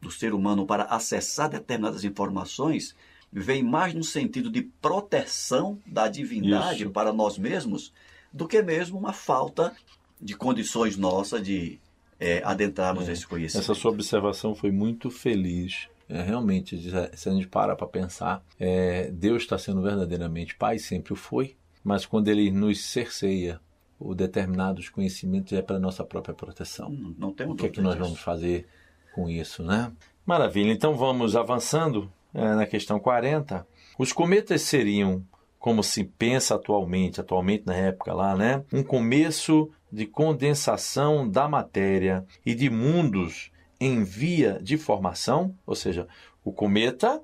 do 0.03 0.11
ser 0.11 0.35
humano 0.35 0.67
para 0.67 0.83
acessar 0.85 1.49
determinadas 1.49 2.05
informações 2.05 2.95
vem 3.33 3.63
mais 3.63 3.95
no 3.95 4.05
sentido 4.05 4.51
de 4.51 4.63
proteção 4.83 5.79
da 5.87 6.09
divindade 6.09 6.83
Isso. 6.83 6.91
para 6.91 7.13
nós 7.13 7.39
mesmos 7.39 7.93
do 8.31 8.47
que 8.47 8.61
mesmo 8.61 8.99
uma 8.99 9.13
falta 9.13 9.75
de 10.21 10.37
condições 10.37 10.97
nossas 10.97 11.43
de 11.43 11.79
é, 12.21 12.43
adentrarmos 12.45 13.09
é. 13.09 13.13
esse 13.13 13.27
conhecimento. 13.27 13.65
Essa 13.65 13.75
sua 13.75 13.93
observação 13.93 14.55
foi 14.55 14.71
muito 14.71 15.11
feliz 15.11 15.89
é, 16.09 16.21
realmente, 16.21 16.79
se 17.15 17.29
a 17.29 17.33
gente 17.33 17.49
para 17.49 17.75
para 17.75 17.87
pensar, 17.87 18.45
é, 18.61 19.11
Deus 19.11 19.45
está 19.45 19.57
sendo 19.57 19.81
verdadeiramente 19.81 20.55
Pai, 20.57 20.79
sempre 20.79 21.15
o 21.15 21.17
foi, 21.17 21.57
mas 21.83 22.05
quando 22.05 22.29
Ele 22.29 22.51
nos 22.51 22.85
cerceia 22.85 23.59
o 23.99 24.15
determinados 24.15 24.91
conhecimentos 24.91 25.53
é 25.53 25.63
para 25.63 25.79
nossa 25.79 26.05
própria 26.05 26.35
proteção. 26.35 26.91
Não, 26.91 27.15
não 27.17 27.33
tem 27.33 27.49
o 27.49 27.55
que 27.55 27.67
é 27.67 27.69
que 27.71 27.81
nós 27.81 27.97
vamos 27.97 28.21
fazer 28.21 28.67
com 29.13 29.29
isso, 29.29 29.63
né? 29.63 29.93
Maravilha. 30.25 30.73
Então 30.73 30.95
vamos 30.95 31.37
avançando 31.37 32.11
é, 32.35 32.55
na 32.55 32.67
questão 32.67 32.99
40. 32.99 33.67
Os 33.99 34.13
cometas 34.13 34.63
seriam, 34.63 35.25
como 35.59 35.83
se 35.83 36.05
pensa 36.05 36.55
atualmente, 36.55 37.21
atualmente 37.21 37.65
na 37.67 37.75
época 37.75 38.13
lá, 38.13 38.35
né? 38.37 38.65
Um 38.73 38.83
começo 38.83 39.71
de 39.91 40.07
condensação 40.07 41.29
da 41.29 41.49
matéria 41.49 42.25
e 42.45 42.55
de 42.55 42.71
mundos 42.71 43.51
em 43.79 44.03
via 44.03 44.59
de 44.63 44.79
formação, 44.79 45.55
ou 45.67 45.75
seja, 45.75 46.07
o 46.45 46.53
cometa 46.53 47.21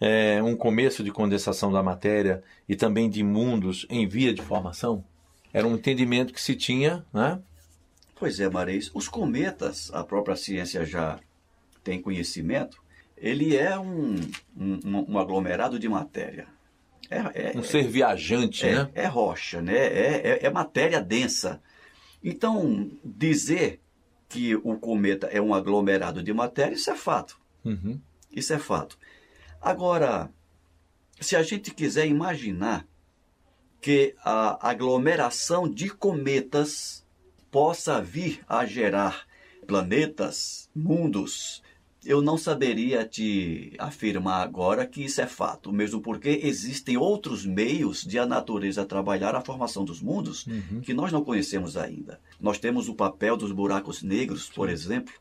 é 0.00 0.40
um 0.42 0.54
começo 0.54 1.02
de 1.02 1.10
condensação 1.10 1.72
da 1.72 1.82
matéria 1.82 2.42
e 2.68 2.76
também 2.76 3.10
de 3.10 3.24
mundos 3.24 3.86
em 3.90 4.06
via 4.06 4.32
de 4.32 4.42
formação. 4.42 5.04
Era 5.52 5.66
um 5.66 5.74
entendimento 5.74 6.32
que 6.32 6.40
se 6.40 6.54
tinha, 6.54 7.04
né? 7.12 7.40
Pois 8.18 8.40
é, 8.40 8.48
Mareis. 8.48 8.90
Os 8.94 9.08
cometas, 9.08 9.90
a 9.92 10.02
própria 10.02 10.36
ciência 10.36 10.84
já 10.84 11.20
tem 11.84 12.00
conhecimento, 12.02 12.82
ele 13.16 13.56
é 13.56 13.78
um, 13.78 14.16
um, 14.56 15.12
um 15.12 15.18
aglomerado 15.18 15.78
de 15.78 15.88
matéria. 15.88 16.46
É, 17.10 17.52
é 17.52 17.56
um 17.56 17.62
ser 17.62 17.86
viajante, 17.86 18.66
é, 18.66 18.74
né? 18.74 18.90
É 18.94 19.06
rocha, 19.06 19.62
né? 19.62 19.76
É, 19.76 20.28
é, 20.30 20.46
é 20.46 20.50
matéria 20.50 21.00
densa. 21.00 21.62
Então, 22.22 22.90
dizer 23.04 23.80
que 24.28 24.54
o 24.56 24.76
cometa 24.78 25.26
é 25.28 25.40
um 25.40 25.54
aglomerado 25.54 26.22
de 26.22 26.32
matéria, 26.32 26.74
isso 26.74 26.90
é 26.90 26.96
fato. 26.96 27.38
Uhum. 27.64 27.98
Isso 28.30 28.52
é 28.52 28.58
fato. 28.58 28.98
Agora, 29.60 30.30
se 31.20 31.34
a 31.34 31.42
gente 31.42 31.72
quiser 31.72 32.06
imaginar 32.06 32.86
que 33.80 34.14
a 34.22 34.68
aglomeração 34.68 35.68
de 35.68 35.88
cometas 35.88 37.06
possa 37.50 38.00
vir 38.00 38.40
a 38.48 38.64
gerar 38.64 39.26
planetas, 39.66 40.68
mundos, 40.74 41.62
eu 42.04 42.22
não 42.22 42.38
saberia 42.38 43.04
te 43.04 43.74
afirmar 43.78 44.42
agora 44.42 44.86
que 44.86 45.04
isso 45.04 45.20
é 45.20 45.26
fato, 45.26 45.70
mesmo 45.70 46.00
porque 46.00 46.40
existem 46.42 46.96
outros 46.96 47.44
meios 47.44 48.02
de 48.02 48.18
a 48.18 48.24
natureza 48.24 48.86
trabalhar 48.86 49.34
a 49.34 49.42
formação 49.42 49.84
dos 49.84 50.00
mundos 50.00 50.46
uhum. 50.46 50.80
que 50.80 50.94
nós 50.94 51.12
não 51.12 51.22
conhecemos 51.22 51.76
ainda. 51.76 52.18
Nós 52.40 52.58
temos 52.58 52.88
o 52.88 52.94
papel 52.94 53.36
dos 53.36 53.52
buracos 53.52 54.02
negros, 54.02 54.48
por 54.48 54.70
exemplo, 54.70 55.12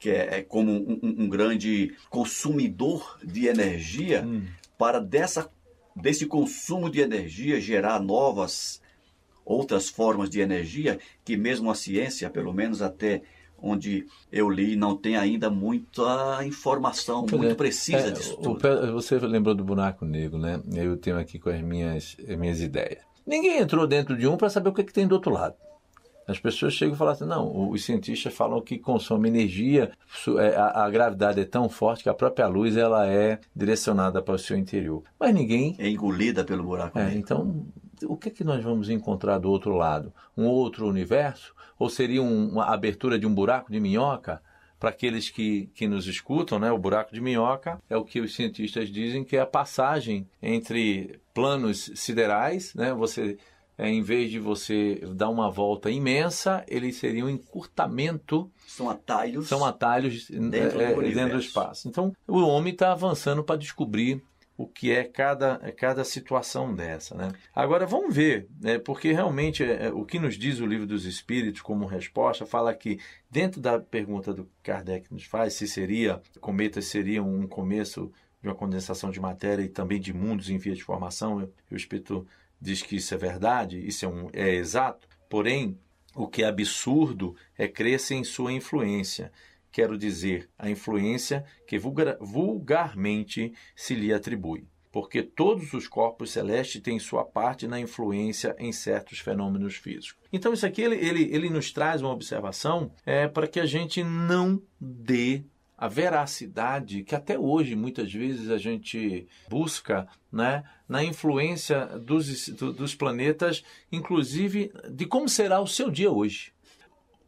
que 0.00 0.10
é, 0.10 0.38
é 0.38 0.42
como 0.42 0.72
um, 0.72 0.98
um, 1.02 1.28
grande 1.28 1.94
consumidor 2.10 3.20
de 3.22 3.46
energia 3.46 4.24
uhum. 4.24 4.44
para 4.76 4.98
dessa, 4.98 5.48
desse 5.94 6.26
consumo 6.26 6.90
de 6.90 7.00
energia 7.00 7.60
gerar 7.60 8.00
novas 8.00 8.81
outras 9.44 9.88
formas 9.88 10.30
de 10.30 10.40
energia 10.40 10.98
que 11.24 11.36
mesmo 11.36 11.70
a 11.70 11.74
ciência, 11.74 12.30
pelo 12.30 12.52
menos 12.52 12.82
até 12.82 13.22
onde 13.62 14.06
eu 14.30 14.50
li, 14.50 14.74
não 14.74 14.96
tem 14.96 15.16
ainda 15.16 15.48
muita 15.48 16.44
informação 16.44 17.20
muito 17.20 17.44
é, 17.44 17.54
precisa 17.54 18.08
é, 18.08 18.10
disso 18.10 18.36
tudo. 18.36 18.58
você 18.92 19.18
lembrou 19.20 19.54
do 19.54 19.64
buraco 19.64 20.04
negro, 20.04 20.36
né? 20.36 20.60
Eu 20.74 20.96
tenho 20.96 21.16
aqui 21.16 21.38
com 21.38 21.48
as 21.48 21.62
minhas, 21.62 22.16
as 22.28 22.36
minhas 22.36 22.60
ideias. 22.60 22.98
Ninguém 23.24 23.58
entrou 23.58 23.86
dentro 23.86 24.16
de 24.16 24.26
um 24.26 24.36
para 24.36 24.50
saber 24.50 24.70
o 24.70 24.72
que, 24.72 24.80
é 24.80 24.84
que 24.84 24.92
tem 24.92 25.06
do 25.06 25.14
outro 25.14 25.30
lado. 25.30 25.54
As 26.26 26.38
pessoas 26.38 26.72
chegam 26.74 26.94
e 26.94 26.98
falam 26.98 27.12
assim: 27.12 27.24
não, 27.24 27.70
os 27.70 27.84
cientistas 27.84 28.32
falam 28.32 28.60
que 28.60 28.78
consome 28.78 29.28
energia, 29.28 29.92
é, 30.38 30.56
a, 30.56 30.84
a, 30.84 30.90
gravidade 30.90 31.40
é 31.40 31.44
tão 31.44 31.68
forte 31.68 32.02
que 32.02 32.08
a 32.08 32.14
própria 32.14 32.46
luz 32.46 32.76
ela 32.76 33.06
é 33.06 33.40
direcionada 33.54 34.22
para 34.22 34.34
o 34.34 34.38
seu 34.38 34.56
interior. 34.56 35.02
Mas 35.18 35.34
ninguém. 35.34 35.74
É 35.78 35.88
engolida 35.88 36.44
pelo 36.44 36.62
buraco 36.62 36.98
é, 36.98 37.14
Então, 37.14 37.66
o 38.06 38.16
que, 38.16 38.28
é 38.28 38.32
que 38.32 38.44
nós 38.44 38.62
vamos 38.62 38.88
encontrar 38.88 39.38
do 39.38 39.50
outro 39.50 39.74
lado? 39.74 40.12
Um 40.36 40.46
outro 40.46 40.86
universo? 40.86 41.54
Ou 41.78 41.88
seria 41.88 42.22
um, 42.22 42.50
uma 42.50 42.66
abertura 42.66 43.18
de 43.18 43.26
um 43.26 43.34
buraco 43.34 43.70
de 43.70 43.80
minhoca? 43.80 44.40
Para 44.78 44.90
aqueles 44.90 45.30
que, 45.30 45.66
que 45.74 45.86
nos 45.86 46.08
escutam, 46.08 46.58
né, 46.58 46.72
o 46.72 46.78
buraco 46.78 47.14
de 47.14 47.20
minhoca 47.20 47.80
é 47.88 47.96
o 47.96 48.04
que 48.04 48.20
os 48.20 48.34
cientistas 48.34 48.88
dizem 48.88 49.22
que 49.22 49.36
é 49.36 49.40
a 49.40 49.46
passagem 49.46 50.26
entre 50.42 51.20
planos 51.32 51.92
siderais, 51.94 52.74
né, 52.74 52.92
você 52.92 53.38
é, 53.78 53.88
em 53.88 54.02
vez 54.02 54.30
de 54.30 54.38
você 54.38 55.00
dar 55.14 55.28
uma 55.28 55.50
volta 55.50 55.90
imensa, 55.90 56.64
ele 56.68 56.92
seria 56.92 57.24
um 57.24 57.28
encurtamento. 57.28 58.50
São 58.66 58.90
atalhos. 58.90 59.48
São 59.48 59.64
atalhos 59.64 60.28
dentro, 60.28 60.80
é, 60.80 60.94
do, 60.94 61.00
dentro 61.00 61.36
do 61.36 61.40
espaço. 61.40 61.88
Então, 61.88 62.12
o 62.26 62.40
homem 62.40 62.72
está 62.72 62.92
avançando 62.92 63.42
para 63.42 63.56
descobrir 63.56 64.22
o 64.62 64.66
que 64.68 64.92
é 64.92 65.02
cada, 65.02 65.58
cada 65.72 66.04
situação 66.04 66.72
dessa. 66.72 67.16
Né? 67.16 67.32
Agora 67.52 67.84
vamos 67.84 68.14
ver, 68.14 68.46
né, 68.60 68.78
porque 68.78 69.10
realmente 69.10 69.64
é, 69.64 69.86
é, 69.86 69.90
o 69.90 70.04
que 70.04 70.20
nos 70.20 70.38
diz 70.38 70.60
o 70.60 70.66
livro 70.66 70.86
dos 70.86 71.04
Espíritos 71.04 71.60
como 71.60 71.84
resposta 71.84 72.46
fala 72.46 72.72
que 72.72 73.00
dentro 73.28 73.60
da 73.60 73.80
pergunta 73.80 74.32
do 74.32 74.48
Kardec 74.62 75.12
nos 75.12 75.24
faz 75.24 75.54
se 75.54 75.66
seria 75.66 76.22
cometas 76.40 76.84
seriam 76.84 77.28
um 77.28 77.44
começo 77.44 78.12
de 78.40 78.48
uma 78.48 78.54
condensação 78.54 79.10
de 79.10 79.18
matéria 79.18 79.64
e 79.64 79.68
também 79.68 80.00
de 80.00 80.12
mundos 80.12 80.48
em 80.48 80.58
via 80.58 80.76
de 80.76 80.84
formação, 80.84 81.48
o 81.68 81.74
Espírito 81.74 82.24
diz 82.60 82.82
que 82.82 82.94
isso 82.94 83.12
é 83.14 83.16
verdade, 83.16 83.84
isso 83.84 84.04
é, 84.04 84.08
um, 84.08 84.30
é 84.32 84.54
exato, 84.54 85.08
porém 85.28 85.76
o 86.14 86.28
que 86.28 86.44
é 86.44 86.46
absurdo 86.46 87.34
é 87.58 87.66
crescer 87.66 88.14
em 88.14 88.22
sua 88.22 88.52
influência 88.52 89.32
quero 89.72 89.96
dizer, 89.96 90.48
a 90.58 90.70
influência 90.70 91.44
que 91.66 91.78
vulgar, 91.78 92.16
vulgarmente 92.20 93.52
se 93.74 93.94
lhe 93.94 94.12
atribui. 94.12 94.66
Porque 94.92 95.22
todos 95.22 95.72
os 95.72 95.88
corpos 95.88 96.30
celestes 96.30 96.82
têm 96.82 96.98
sua 96.98 97.24
parte 97.24 97.66
na 97.66 97.80
influência 97.80 98.54
em 98.58 98.70
certos 98.70 99.18
fenômenos 99.20 99.74
físicos. 99.76 100.22
Então, 100.30 100.52
isso 100.52 100.66
aqui 100.66 100.82
ele, 100.82 100.96
ele, 100.96 101.34
ele 101.34 101.48
nos 101.48 101.72
traz 101.72 102.02
uma 102.02 102.12
observação 102.12 102.92
é, 103.06 103.26
para 103.26 103.46
que 103.46 103.58
a 103.58 103.64
gente 103.64 104.04
não 104.04 104.60
dê 104.78 105.42
a 105.78 105.88
veracidade 105.88 107.02
que 107.02 107.14
até 107.14 107.36
hoje 107.36 107.74
muitas 107.74 108.12
vezes 108.12 108.50
a 108.50 108.58
gente 108.58 109.26
busca 109.48 110.06
né, 110.30 110.62
na 110.86 111.02
influência 111.02 111.86
dos, 111.98 112.48
dos 112.50 112.94
planetas, 112.94 113.64
inclusive 113.90 114.70
de 114.90 115.06
como 115.06 115.28
será 115.28 115.58
o 115.58 115.66
seu 115.66 115.90
dia 115.90 116.10
hoje 116.10 116.52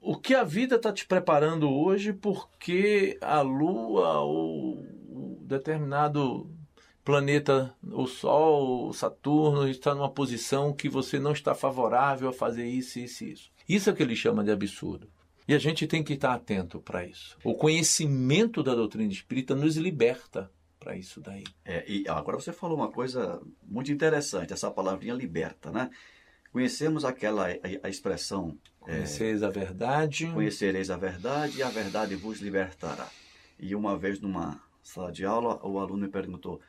o 0.05 0.17
que 0.19 0.35
a 0.35 0.45
vida 0.45 0.77
está 0.77 0.93
te 0.93 1.07
preparando 1.07 1.71
hoje 1.71 2.12
porque 2.12 3.19
a 3.21 3.40
Lua 3.40 4.21
ou 4.21 4.85
determinado 5.40 6.51
planeta, 7.05 7.75
o 7.83 8.07
Sol, 8.07 8.93
Saturno, 8.93 9.69
está 9.69 9.95
numa 9.95 10.11
posição 10.11 10.73
que 10.73 10.88
você 10.88 11.19
não 11.19 11.33
está 11.33 11.55
favorável 11.55 12.29
a 12.29 12.33
fazer 12.33 12.67
isso, 12.67 12.99
isso 12.99 13.25
e 13.25 13.33
isso. 13.33 13.51
Isso 13.69 13.90
é 13.90 13.93
o 13.93 13.97
que 13.97 14.03
ele 14.03 14.17
chama 14.17 14.45
de 14.45 14.51
absurdo. 14.51 15.09
E 15.47 15.55
a 15.55 15.59
gente 15.59 15.87
tem 15.87 16.03
que 16.03 16.14
estar 16.14 16.33
atento 16.33 16.81
para 16.81 17.05
isso. 17.05 17.37
O 17.45 17.55
conhecimento 17.55 18.62
da 18.62 18.75
doutrina 18.75 19.12
espírita 19.12 19.55
nos 19.55 19.77
liberta 19.77 20.51
para 20.79 20.97
isso 20.97 21.21
daí. 21.21 21.45
É, 21.64 21.85
e 21.87 22.05
agora 22.09 22.38
você 22.38 22.53
falou 22.53 22.77
uma 22.77 22.90
coisa 22.90 23.40
muito 23.62 23.93
interessante, 23.93 24.53
essa 24.53 24.71
palavrinha 24.71 25.14
liberta, 25.14 25.71
né? 25.71 25.90
Conhecemos 26.51 27.05
aquela 27.05 27.49
a, 27.49 27.57
a 27.83 27.88
expressão 27.88 28.57
Conhecereis 28.85 29.42
é, 29.42 29.47
a 29.47 29.51
verdade. 29.51 30.27
Conhecereis 30.27 30.90
a 30.90 30.97
verdade 30.97 31.59
e 31.59 31.62
a 31.62 31.70
verdade 31.70 32.14
vos 32.14 32.40
libertará. 32.40 33.09
E 33.59 33.75
uma 33.75 33.97
vez 33.97 34.20
numa 34.20 34.61
sala 34.83 35.11
de 35.11 35.25
aula, 35.25 35.59
o 35.66 35.79
aluno 35.79 36.03
me 36.03 36.09
perguntou: 36.09 36.61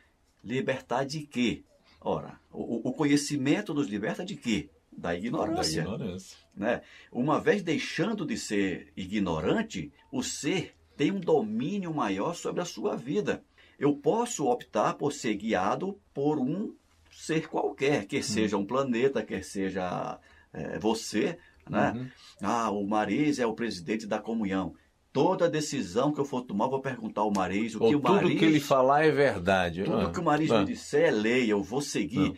libertar 0.43 1.03
de 1.03 1.21
quê? 1.21 1.63
Ora, 1.99 2.39
o, 2.51 2.89
o 2.89 2.93
conhecimento 2.93 3.73
nos 3.73 3.87
liberta 3.87 4.23
de 4.23 4.35
quê? 4.35 4.69
Da 4.91 5.13
ignorância. 5.13 5.83
Da 5.83 5.89
ignorância. 5.89 6.37
Né? 6.55 6.81
Uma 7.11 7.39
vez 7.39 7.61
deixando 7.61 8.25
de 8.25 8.37
ser 8.37 8.93
ignorante, 8.95 9.91
o 10.11 10.23
ser 10.23 10.73
tem 10.95 11.11
um 11.11 11.19
domínio 11.19 11.93
maior 11.93 12.33
sobre 12.33 12.61
a 12.61 12.65
sua 12.65 12.95
vida. 12.95 13.43
Eu 13.77 13.93
posso 13.93 14.45
optar 14.45 14.93
por 14.93 15.11
ser 15.11 15.35
guiado 15.35 15.99
por 16.13 16.39
um 16.39 16.73
ser 17.11 17.49
qualquer, 17.49 18.05
quer 18.05 18.19
hum. 18.19 18.23
seja 18.23 18.57
um 18.57 18.65
planeta, 18.65 19.23
quer 19.23 19.43
seja 19.43 20.19
é, 20.53 20.79
você, 20.79 21.37
né? 21.69 21.93
Uhum. 21.95 22.07
Ah, 22.41 22.71
o 22.71 22.85
Mariz 22.85 23.39
é 23.39 23.45
o 23.45 23.53
presidente 23.53 24.05
da 24.05 24.19
comunhão. 24.19 24.73
Toda 25.11 25.49
decisão 25.49 26.11
que 26.11 26.19
eu 26.19 26.25
for 26.25 26.41
tomar, 26.41 26.65
eu 26.65 26.71
vou 26.71 26.81
perguntar 26.81 27.21
ao 27.21 27.31
Mariz 27.31 27.73
o 27.75 27.83
Ou 27.83 27.89
que 27.89 27.95
o 27.95 28.01
Mariz... 28.01 28.21
Tudo 28.21 28.39
que 28.39 28.45
ele 28.45 28.59
falar 28.59 29.05
é 29.05 29.11
verdade. 29.11 29.83
Tudo 29.83 30.07
ah, 30.07 30.11
que 30.11 30.19
o 30.19 30.23
Mariz 30.23 30.51
ah. 30.51 30.59
me 30.59 30.65
disser 30.65 31.07
é 31.07 31.11
lei, 31.11 31.51
eu 31.51 31.63
vou 31.63 31.81
seguir. 31.81 32.37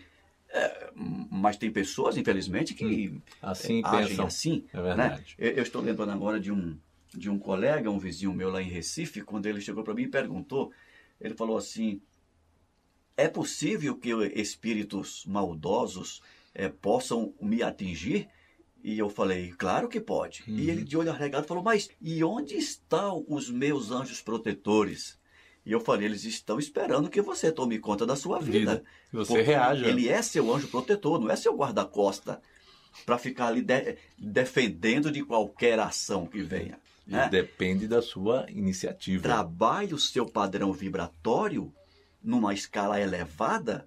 É, 0.50 0.92
mas 1.30 1.58
tem 1.58 1.72
pessoas, 1.72 2.18
infelizmente, 2.18 2.74
que 2.74 3.10
hum. 3.10 3.22
assim 3.42 3.82
agem 3.84 4.10
pensam. 4.10 4.26
assim. 4.26 4.66
É 4.72 4.82
verdade. 4.82 5.36
Né? 5.38 5.50
Eu, 5.50 5.52
eu, 5.54 5.64
estou 5.64 5.82
lembrando 5.82 6.12
agora 6.12 6.40
de 6.40 6.52
um, 6.52 6.78
de 7.14 7.30
um 7.30 7.38
colega, 7.38 7.90
um 7.90 8.00
vizinho 8.00 8.34
meu 8.34 8.50
lá 8.50 8.62
em 8.62 8.70
Recife, 8.70 9.22
quando 9.22 9.48
ele 9.48 9.60
chegou 9.60 9.84
para 9.84 9.94
mim 9.94 10.04
e 10.04 10.08
perguntou, 10.08 10.72
ele 11.20 11.34
falou 11.34 11.58
assim, 11.58 12.00
é 13.16 13.28
possível 13.28 13.96
que 13.96 14.12
espíritos 14.36 15.26
maldosos 15.26 16.22
é, 16.54 16.70
possam 16.70 17.34
me 17.42 17.64
atingir? 17.64 18.30
E 18.90 18.98
eu 18.98 19.10
falei, 19.10 19.52
claro 19.58 19.90
que 19.90 20.00
pode. 20.00 20.44
Uhum. 20.48 20.56
E 20.58 20.70
ele, 20.70 20.84
de 20.84 20.96
olho 20.96 21.12
arregado, 21.12 21.46
falou, 21.46 21.62
mas 21.62 21.90
e 22.02 22.24
onde 22.24 22.56
estão 22.56 23.26
os 23.28 23.50
meus 23.50 23.92
anjos 23.92 24.22
protetores? 24.22 25.18
E 25.66 25.74
eu 25.74 25.82
falei, 25.82 26.06
eles 26.06 26.24
estão 26.24 26.58
esperando 26.58 27.10
que 27.10 27.22
você 27.22 27.52
tome 27.52 27.80
conta 27.80 28.06
da 28.06 28.16
sua 28.16 28.40
vida. 28.40 28.82
Você 29.12 29.42
reaja. 29.42 29.86
Ele 29.86 30.08
é 30.08 30.22
seu 30.22 30.54
anjo 30.56 30.70
protetor, 30.70 31.20
não 31.20 31.30
é 31.30 31.36
seu 31.36 31.54
guarda-costa 31.54 32.42
para 33.06 33.18
ficar 33.18 33.48
ali 33.48 33.62
de- 33.62 33.98
defendendo 34.18 35.12
de 35.12 35.22
qualquer 35.24 35.78
ação 35.80 36.26
que 36.26 36.42
venha. 36.42 36.80
né? 37.06 37.28
Depende 37.30 37.88
da 37.90 38.02
sua 38.02 38.46
iniciativa. 38.50 39.22
Trabalhe 39.24 39.94
o 39.94 40.00
seu 40.00 40.26
padrão 40.26 40.72
vibratório 40.72 41.74
numa 42.24 42.54
escala 42.54 43.00
elevada, 43.02 43.86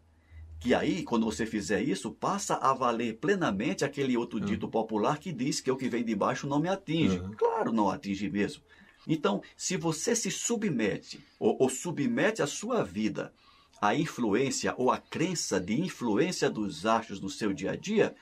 que 0.61 0.75
aí, 0.75 1.03
quando 1.03 1.25
você 1.25 1.47
fizer 1.47 1.83
isso, 1.83 2.13
passa 2.13 2.55
a 2.57 2.75
valer 2.75 3.17
plenamente 3.17 3.83
aquele 3.83 4.15
outro 4.15 4.39
dito 4.39 4.69
popular 4.69 5.19
que 5.19 5.33
diz 5.33 5.59
que 5.59 5.71
o 5.71 5.77
que 5.77 5.89
vem 5.89 6.05
de 6.05 6.15
baixo 6.15 6.47
não 6.47 6.61
me 6.61 6.69
atinge. 6.69 7.19
Uhum. 7.19 7.33
Claro, 7.33 7.73
não 7.73 7.89
atinge 7.89 8.29
mesmo. 8.29 8.63
Então, 9.09 9.43
se 9.57 9.79
você 9.79 10.15
se 10.15 10.31
submete 10.31 11.19
ou, 11.39 11.57
ou 11.59 11.71
submete 11.71 12.43
a 12.43 12.47
sua 12.47 12.85
vida 12.85 13.33
à 13.81 13.95
influência 13.95 14.75
ou 14.77 14.91
à 14.91 14.99
crença 14.99 15.59
de 15.59 15.81
influência 15.81 16.51
dos 16.51 16.85
astros 16.85 17.23
no 17.23 17.31
seu 17.31 17.55
dia 17.55 17.71
a 17.71 17.77
dia, 17.77 18.15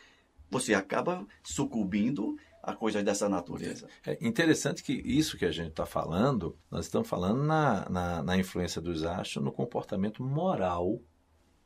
você 0.49 0.75
acaba 0.75 1.27
sucumbindo 1.43 2.39
a 2.63 2.73
coisas 2.73 3.03
dessa 3.03 3.29
natureza. 3.29 3.89
É 4.07 4.17
interessante 4.25 4.85
que 4.85 4.93
isso 4.93 5.37
que 5.37 5.45
a 5.45 5.51
gente 5.51 5.71
está 5.71 5.87
falando, 5.87 6.57
nós 6.71 6.85
estamos 6.85 7.09
falando 7.09 7.43
na, 7.43 7.89
na, 7.89 8.23
na 8.23 8.37
influência 8.37 8.81
dos 8.81 9.03
astros 9.03 9.45
no 9.45 9.51
comportamento 9.51 10.23
moral 10.23 11.01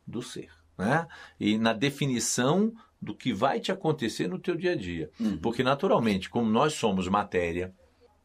do 0.07 0.23
ser. 0.23 0.62
Né? 0.77 1.07
E 1.39 1.59
na 1.59 1.73
definição 1.73 2.73
do 3.01 3.15
que 3.15 3.33
vai 3.33 3.59
te 3.59 3.73
acontecer 3.73 4.29
no 4.29 4.39
teu 4.39 4.57
dia 4.57 4.73
a 4.73 4.77
dia. 4.77 5.11
Uhum. 5.19 5.37
Porque, 5.39 5.63
naturalmente, 5.63 6.31
como 6.31 6.49
nós 6.49 6.75
somos 6.75 7.09
matéria, 7.09 7.75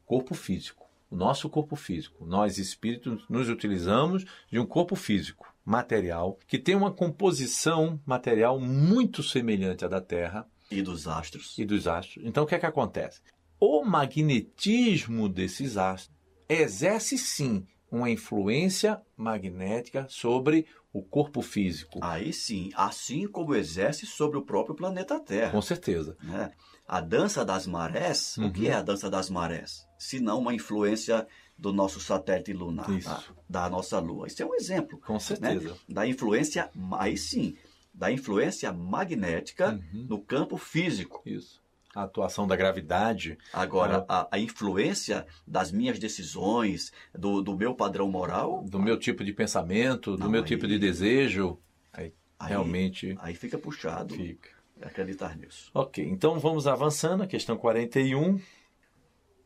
corpo 0.05 0.35
físico, 0.35 0.85
o 1.09 1.15
nosso 1.15 1.49
corpo 1.49 1.75
físico, 1.75 2.25
nós 2.25 2.57
espíritos 2.57 3.25
nos 3.27 3.49
utilizamos 3.49 4.23
de 4.51 4.59
um 4.59 4.65
corpo 4.65 4.95
físico, 4.95 5.51
material, 5.65 6.37
que 6.47 6.57
tem 6.59 6.75
uma 6.75 6.91
composição 6.91 7.99
material 8.05 8.59
muito 8.59 9.23
semelhante 9.23 9.83
à 9.83 9.87
da 9.87 9.99
Terra, 9.99 10.47
E 10.69 10.81
dos 10.81 11.07
astros. 11.07 11.57
e 11.57 11.65
dos 11.65 11.87
astros. 11.87 12.23
Então 12.25 12.43
o 12.43 12.47
que 12.47 12.55
é 12.55 12.59
que 12.59 12.65
acontece? 12.65 13.19
O 13.59 13.83
magnetismo 13.83 15.27
desses 15.27 15.75
astros 15.75 16.15
exerce 16.47 17.17
sim 17.17 17.65
uma 17.91 18.09
influência 18.09 19.01
magnética 19.15 20.05
sobre 20.09 20.65
o 20.97 21.01
corpo 21.03 21.41
físico. 21.41 21.99
Aí 22.01 22.31
sim, 22.33 22.69
assim 22.75 23.27
como 23.27 23.53
exerce 23.55 24.05
sobre 24.05 24.37
o 24.37 24.41
próprio 24.41 24.75
planeta 24.75 25.19
Terra. 25.19 25.51
Com 25.51 25.61
certeza. 25.61 26.17
né? 26.23 26.51
A 26.87 27.01
dança 27.01 27.43
das 27.43 27.67
marés, 27.67 28.37
o 28.37 28.49
que 28.51 28.61
Uhum. 28.65 28.67
é 28.71 28.73
a 28.73 28.81
dança 28.81 29.09
das 29.09 29.29
marés? 29.29 29.85
Se 29.99 30.19
não 30.19 30.39
uma 30.39 30.53
influência 30.53 31.27
do 31.57 31.73
nosso 31.73 31.99
satélite 31.99 32.53
lunar, 32.53 32.89
Isso. 32.91 33.09
tá? 33.09 33.23
da 33.49 33.69
nossa 33.69 33.99
Lua. 33.99 34.27
Isso 34.27 34.41
é 34.41 34.45
um 34.45 34.55
exemplo. 34.55 34.99
Com 35.05 35.19
certeza. 35.19 35.69
né? 35.71 35.75
Da 35.89 36.07
influência, 36.07 36.69
aí 36.93 37.17
sim, 37.17 37.57
da 37.93 38.11
influência 38.11 38.71
magnética 38.71 39.71
Uhum. 39.93 40.05
no 40.09 40.21
campo 40.21 40.55
físico. 40.57 41.21
Isso. 41.25 41.61
A 41.97 42.03
atuação 42.03 42.45
da 42.45 42.55
gravidade. 42.55 43.37
Agora, 43.51 44.05
a, 44.07 44.27
a 44.31 44.39
influência 44.39 45.25
das 45.47 45.71
minhas 45.71 45.97
decisões, 45.97 46.91
do, 47.17 47.41
do 47.41 47.57
meu 47.57 47.73
padrão 47.73 48.07
moral, 48.11 48.63
do 48.67 48.79
meu 48.79 48.99
tipo 48.99 49.23
de 49.23 49.33
pensamento, 49.33 50.11
do 50.15 50.19
Não, 50.25 50.29
meu 50.29 50.41
aí- 50.41 50.47
tipo 50.47 50.67
de 50.67 50.77
desejo. 50.77 51.57
Aí, 51.91 52.13
Aí- 52.39 52.49
realmente 52.49 53.15
aí 53.19 53.33
fica 53.33 53.57
puxado 53.57 54.13
fica. 54.13 54.49
acreditar 54.81 55.35
nisso. 55.35 55.71
Ok, 55.73 56.05
então 56.07 56.37
vamos 56.39 56.67
avançando, 56.67 57.23
a 57.23 57.27
questão 57.27 57.57
41. 57.57 58.39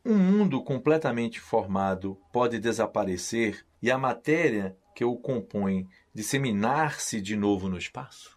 Um 0.04 0.18
mundo 0.18 0.62
completamente 0.62 1.40
formado 1.40 2.18
pode 2.32 2.58
desaparecer 2.58 3.64
e 3.80 3.90
a 3.90 3.96
matéria 3.96 4.76
que 4.94 5.04
o 5.04 5.16
compõe 5.16 5.88
disseminar-se 6.12 7.20
de 7.20 7.34
novo 7.36 7.68
no 7.68 7.78
espaço? 7.78 8.36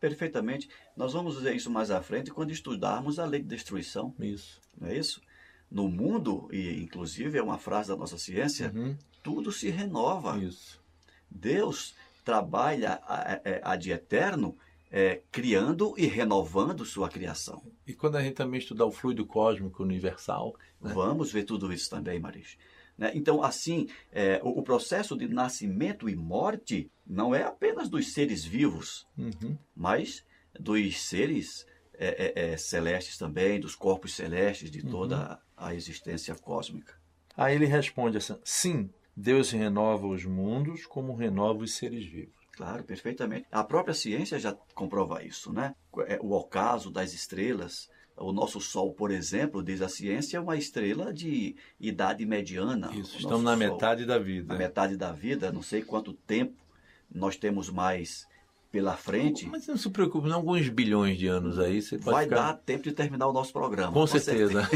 Perfeitamente. 0.00 0.68
Nós 0.96 1.12
vamos 1.12 1.40
ver 1.40 1.54
isso 1.54 1.70
mais 1.70 1.90
à 1.90 2.02
frente 2.02 2.30
quando 2.30 2.50
estudarmos 2.50 3.18
a 3.18 3.26
lei 3.26 3.40
de 3.42 3.48
destruição. 3.48 4.14
Isso. 4.18 4.60
não 4.80 4.88
é 4.88 4.96
isso? 4.96 5.20
No 5.70 5.88
mundo, 5.88 6.48
e 6.50 6.82
inclusive 6.82 7.38
é 7.38 7.42
uma 7.42 7.58
frase 7.58 7.90
da 7.90 7.96
nossa 7.96 8.16
ciência, 8.18 8.72
Uhum, 8.74 8.96
tudo 9.22 9.52
se 9.52 9.68
renova. 9.68 10.38
Isso. 10.42 10.80
Deus 11.30 11.94
trabalha 12.24 13.00
a- 13.06 13.34
a- 13.34 13.72
ad 13.72 13.90
eterno, 13.90 14.56
é, 14.90 15.22
criando 15.30 15.94
e 15.96 16.06
renovando 16.06 16.84
sua 16.84 17.08
criação. 17.08 17.62
E 17.86 17.92
quando 17.94 18.16
a 18.16 18.22
gente 18.22 18.34
também 18.34 18.58
estudar 18.58 18.86
o 18.86 18.90
fluido 18.90 19.24
cósmico 19.24 19.82
universal, 19.84 20.56
né? 20.80 20.92
Vamos 20.92 21.30
ver 21.30 21.44
tudo 21.44 21.72
isso 21.72 21.88
também, 21.88 22.18
Maris. 22.18 22.56
Né? 23.00 23.10
Então, 23.14 23.42
assim, 23.42 23.88
é, 24.12 24.38
o, 24.44 24.60
o 24.60 24.62
processo 24.62 25.16
de 25.16 25.26
nascimento 25.26 26.06
e 26.06 26.14
morte 26.14 26.92
não 27.06 27.34
é 27.34 27.42
apenas 27.42 27.88
dos 27.88 28.12
seres 28.12 28.44
vivos, 28.44 29.06
Uhum, 29.16 29.56
mas 29.74 30.22
dos 30.58 31.00
seres 31.00 31.66
é, 31.94 32.34
é, 32.36 32.52
é, 32.52 32.56
celestes 32.58 33.16
também, 33.16 33.58
dos 33.58 33.74
corpos 33.74 34.14
celestes, 34.14 34.70
de 34.70 34.82
toda 34.82 35.40
a 35.56 35.74
existência 35.74 36.34
cósmica. 36.34 36.94
Aí 37.34 37.54
ele 37.54 37.64
responde 37.64 38.18
assim: 38.18 38.36
sim, 38.44 38.90
Deus 39.16 39.50
renova 39.50 40.06
os 40.06 40.26
mundos 40.26 40.84
como 40.84 41.14
renova 41.14 41.62
os 41.64 41.74
seres 41.74 42.04
vivos. 42.04 42.34
Claro, 42.52 42.84
perfeitamente. 42.84 43.46
A 43.50 43.64
própria 43.64 43.94
ciência 43.94 44.38
já 44.38 44.52
comprova 44.74 45.24
isso, 45.24 45.50
né? 45.50 45.74
É, 46.06 46.18
O 46.20 46.32
ocaso 46.32 46.90
das 46.90 47.14
estrelas, 47.14 47.88
o 48.20 48.32
nosso 48.32 48.60
Sol, 48.60 48.92
por 48.92 49.10
exemplo, 49.10 49.62
diz 49.62 49.80
a 49.80 49.88
ciência, 49.88 50.36
é 50.36 50.40
uma 50.40 50.56
estrela 50.56 51.12
de 51.12 51.56
idade 51.80 52.24
mediana. 52.26 52.90
Isso, 52.92 53.16
estamos 53.16 53.42
na 53.42 53.56
Sol, 53.56 53.58
metade 53.58 54.04
da 54.04 54.18
vida. 54.18 54.52
na 54.52 54.58
metade 54.58 54.96
da 54.96 55.10
vida, 55.12 55.50
não 55.50 55.62
sei 55.62 55.82
quanto 55.82 56.12
tempo 56.12 56.60
nós 57.12 57.36
temos 57.36 57.70
mais 57.70 58.28
pela 58.70 58.96
frente. 58.96 59.46
Mas 59.46 59.66
não 59.66 59.76
se 59.76 59.90
preocupe, 59.90 60.28
não, 60.28 60.36
alguns 60.36 60.68
bilhões 60.68 61.18
de 61.18 61.26
anos 61.26 61.58
aí 61.58 61.82
você 61.82 61.98
Vai 61.98 62.24
ficar... 62.24 62.36
dar 62.36 62.54
tempo 62.54 62.84
de 62.84 62.92
terminar 62.92 63.26
o 63.26 63.32
nosso 63.32 63.52
programa. 63.52 63.92
Com 63.92 64.06
certeza. 64.06 64.62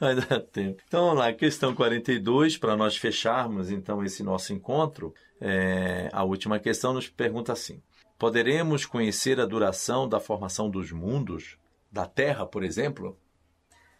Vai 0.00 0.14
dar 0.16 0.40
tempo. 0.40 0.82
Então 0.86 1.04
vamos 1.04 1.18
lá, 1.18 1.32
questão 1.32 1.74
42, 1.74 2.58
para 2.58 2.76
nós 2.76 2.96
fecharmos 2.96 3.70
então 3.70 4.02
esse 4.04 4.22
nosso 4.22 4.52
encontro, 4.52 5.14
é, 5.40 6.08
a 6.12 6.24
última 6.24 6.58
questão 6.58 6.92
nos 6.92 7.08
pergunta 7.08 7.52
assim: 7.52 7.80
Poderemos 8.18 8.86
conhecer 8.86 9.40
a 9.40 9.46
duração 9.46 10.08
da 10.08 10.20
formação 10.20 10.70
dos 10.70 10.92
mundos, 10.92 11.58
da 11.90 12.06
Terra, 12.06 12.46
por 12.46 12.62
exemplo? 12.62 13.18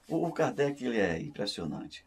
O 0.09 0.31
Kardec 0.33 0.85
ele 0.85 0.99
é 0.99 1.21
impressionante. 1.21 2.07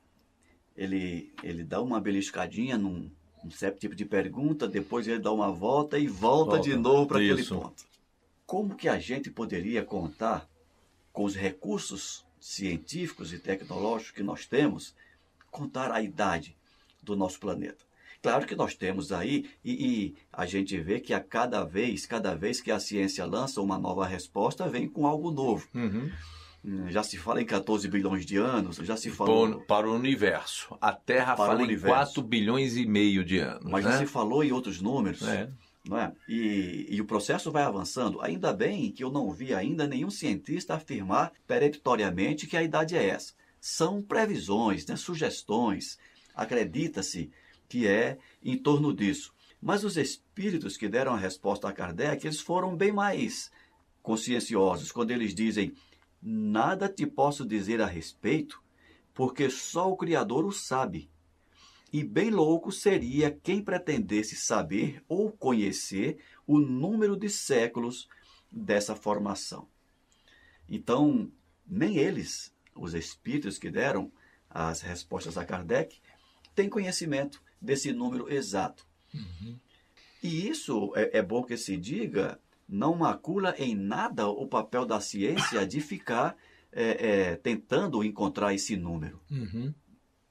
Ele, 0.75 1.33
ele 1.43 1.63
dá 1.63 1.81
uma 1.81 1.99
beliscadinha 1.99 2.77
num, 2.77 3.09
certo 3.51 3.79
tipo 3.79 3.95
de 3.95 4.05
pergunta, 4.05 4.67
depois 4.67 5.07
ele 5.07 5.19
dá 5.19 5.31
uma 5.31 5.51
volta 5.51 5.97
e 5.97 6.07
volta, 6.07 6.51
Volta. 6.51 6.69
de 6.69 6.75
novo 6.75 7.07
para 7.07 7.17
aquele 7.17 7.43
ponto. 7.43 7.85
Como 8.45 8.75
que 8.75 8.87
a 8.87 8.99
gente 8.99 9.29
poderia 9.29 9.83
contar 9.83 10.47
com 11.11 11.23
os 11.23 11.35
recursos 11.35 12.25
científicos 12.39 13.33
e 13.33 13.39
tecnológicos 13.39 14.11
que 14.11 14.23
nós 14.23 14.45
temos, 14.45 14.95
contar 15.49 15.91
a 15.91 16.01
idade 16.01 16.55
do 17.01 17.15
nosso 17.15 17.39
planeta? 17.39 17.86
Claro 18.31 18.45
que 18.47 18.55
nós 18.55 18.75
temos 18.75 19.11
aí, 19.11 19.49
e, 19.63 19.71
e 19.87 20.15
a 20.31 20.45
gente 20.45 20.77
vê 20.79 20.99
que 20.99 21.13
a 21.13 21.19
cada 21.19 21.63
vez, 21.63 22.05
cada 22.05 22.35
vez 22.35 22.59
que 22.61 22.71
a 22.71 22.79
ciência 22.79 23.25
lança 23.25 23.61
uma 23.61 23.77
nova 23.77 24.05
resposta, 24.05 24.67
vem 24.67 24.87
com 24.87 25.05
algo 25.07 25.31
novo. 25.31 25.67
Uhum. 25.73 26.11
Hum, 26.65 26.85
Já 26.89 27.03
se 27.03 27.17
fala 27.17 27.41
em 27.41 27.45
14 27.45 27.87
bilhões 27.87 28.25
de 28.25 28.35
anos, 28.37 28.77
já 28.77 28.97
se 28.97 29.09
falou, 29.09 29.47
Para, 29.49 29.65
para 29.65 29.89
o 29.89 29.95
universo. 29.95 30.75
A 30.81 30.91
Terra 30.91 31.35
Para 31.35 31.45
fala 31.47 31.61
em 31.61 31.65
universo. 31.65 32.13
4 32.15 32.21
bilhões 32.23 32.75
e 32.75 32.85
meio 32.85 33.23
de 33.23 33.37
anos. 33.39 33.69
mas 33.71 33.83
já 33.83 33.91
né? 33.91 33.97
se 33.99 34.05
falou 34.07 34.43
em 34.43 34.51
outros 34.51 34.81
números, 34.81 35.21
É. 35.21 35.49
não 35.87 35.97
é? 35.97 36.11
E, 36.27 36.87
e 36.89 36.99
o 36.99 37.05
processo 37.05 37.51
vai 37.51 37.63
avançando. 37.63 38.19
Ainda 38.21 38.51
bem 38.51 38.91
que 38.91 39.03
eu 39.03 39.11
não 39.11 39.31
vi 39.31 39.53
ainda 39.53 39.87
nenhum 39.87 40.09
cientista 40.09 40.73
afirmar 40.73 41.31
peremptoriamente 41.47 42.47
que 42.47 42.57
a 42.57 42.63
idade 42.63 42.95
é 42.97 43.05
essa. 43.07 43.33
São 43.61 44.01
previsões, 44.01 44.85
né? 44.85 44.95
sugestões. 44.95 45.97
Acredita-se 46.35 47.31
que 47.67 47.87
é 47.87 48.17
em 48.43 48.57
torno 48.57 48.93
disso. 48.93 49.33
Mas 49.61 49.83
os 49.83 49.97
espíritos 49.97 50.77
que 50.77 50.87
deram 50.87 51.13
a 51.13 51.17
resposta 51.17 51.67
a 51.67 51.73
Kardec, 51.73 52.25
eles 52.25 52.39
foram 52.39 52.75
bem 52.75 52.91
mais 52.91 53.51
conscienciosos 54.01 54.91
quando 54.91 55.11
eles 55.11 55.33
dizem: 55.33 55.73
Nada 56.21 56.87
te 56.87 57.05
posso 57.05 57.45
dizer 57.45 57.81
a 57.81 57.85
respeito, 57.85 58.61
porque 59.13 59.49
só 59.49 59.91
o 59.91 59.97
Criador 59.97 60.45
o 60.45 60.51
sabe. 60.51 61.09
E 61.91 62.03
bem 62.03 62.29
louco 62.29 62.71
seria 62.71 63.31
quem 63.31 63.63
pretendesse 63.63 64.35
saber 64.35 65.01
ou 65.07 65.31
conhecer 65.31 66.17
o 66.45 66.59
número 66.59 67.15
de 67.15 67.29
séculos 67.29 68.07
dessa 68.51 68.95
formação. 68.95 69.67
Então, 70.67 71.31
nem 71.65 71.97
eles, 71.97 72.53
os 72.75 72.93
espíritos 72.93 73.57
que 73.57 73.71
deram 73.71 74.11
as 74.49 74.81
respostas 74.81 75.37
a 75.37 75.45
Kardec, 75.45 75.99
têm 76.53 76.69
conhecimento 76.69 77.41
desse 77.61 77.91
número 77.93 78.31
exato. 78.31 78.85
E 80.21 80.47
isso 80.47 80.91
é, 80.95 81.19
é 81.19 81.21
bom 81.21 81.43
que 81.43 81.57
se 81.57 81.77
diga, 81.77 82.39
não 82.67 82.95
macula 82.95 83.55
em 83.57 83.75
nada 83.75 84.27
o 84.27 84.47
papel 84.47 84.85
da 84.85 84.99
ciência 84.99 85.65
de 85.65 85.79
ficar 85.79 86.35
é, 86.71 87.09
é, 87.09 87.35
tentando 87.37 88.03
encontrar 88.03 88.53
esse 88.53 88.75
número. 88.75 89.21
Uhum. 89.31 89.73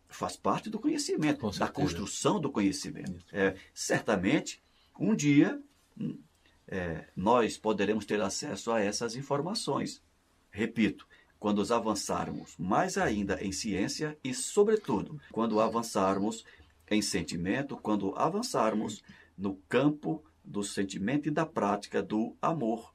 faz 0.09 0.37
parte 0.37 0.71
do 0.71 0.79
conhecimento, 0.79 1.51
da 1.59 1.69
construção 1.69 2.41
do 2.41 2.51
conhecimento. 2.51 3.25
É, 3.33 3.57
certamente, 3.75 4.63
um 4.99 5.15
dia 5.15 5.61
hum, 5.99 6.19
é, 6.69 7.07
nós 7.15 7.57
poderemos 7.57 8.05
ter 8.05 8.21
acesso 8.21 8.71
a 8.73 8.81
essas 8.81 9.15
informações. 9.15 10.03
Repito, 10.51 11.07
quando 11.39 11.59
os 11.59 11.71
avançarmos 11.71 12.57
mais 12.59 12.97
ainda 12.97 13.43
em 13.43 13.53
ciência 13.53 14.19
e, 14.25 14.33
sobretudo, 14.33 15.21
quando 15.31 15.61
avançarmos 15.61 16.45
em 16.91 17.03
sentimento, 17.03 17.77
quando 17.77 18.15
avançarmos 18.17 19.03
no 19.37 19.57
campo 19.69 20.25
do 20.45 20.63
sentimento 20.63 21.29
e 21.29 21.31
da 21.33 21.45
prática 21.45 22.03
do 22.03 22.37
amor, 22.41 22.95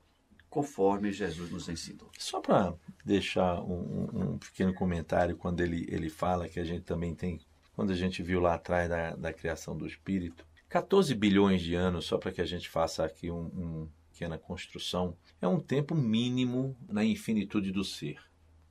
conforme 0.49 1.11
Jesus 1.11 1.49
nos 1.51 1.69
ensinou. 1.69 2.09
Só 2.17 2.39
para 2.39 2.73
deixar 3.05 3.61
um, 3.61 4.33
um- 4.33 4.37
pequeno 4.37 4.73
comentário, 4.73 5.35
quando 5.37 5.61
ele, 5.61 5.85
ele 5.89 6.09
fala 6.09 6.47
que 6.49 6.59
a 6.59 6.63
gente 6.63 6.83
também 6.83 7.13
tem, 7.15 7.39
quando 7.73 7.91
a 7.91 7.95
gente 7.95 8.21
viu 8.23 8.39
lá 8.39 8.55
atrás 8.55 8.89
da, 8.89 9.15
da 9.15 9.33
criação 9.33 9.77
do 9.77 9.87
Espírito, 9.87 10.45
14 10.69 11.13
bilhões 11.15 11.61
de 11.61 11.75
anos, 11.75 12.05
só 12.05 12.17
para 12.17 12.31
que 12.31 12.41
a 12.41 12.45
gente 12.45 12.69
faça 12.69 13.03
aqui 13.03 13.29
um, 13.29 13.43
um 13.45 13.89
pequena 14.11 14.37
construção, 14.37 15.15
é 15.41 15.47
um 15.47 15.59
tempo 15.59 15.95
mínimo 15.95 16.75
na 16.87 17.03
infinitude 17.03 17.71
do 17.71 17.83
ser, 17.83 18.17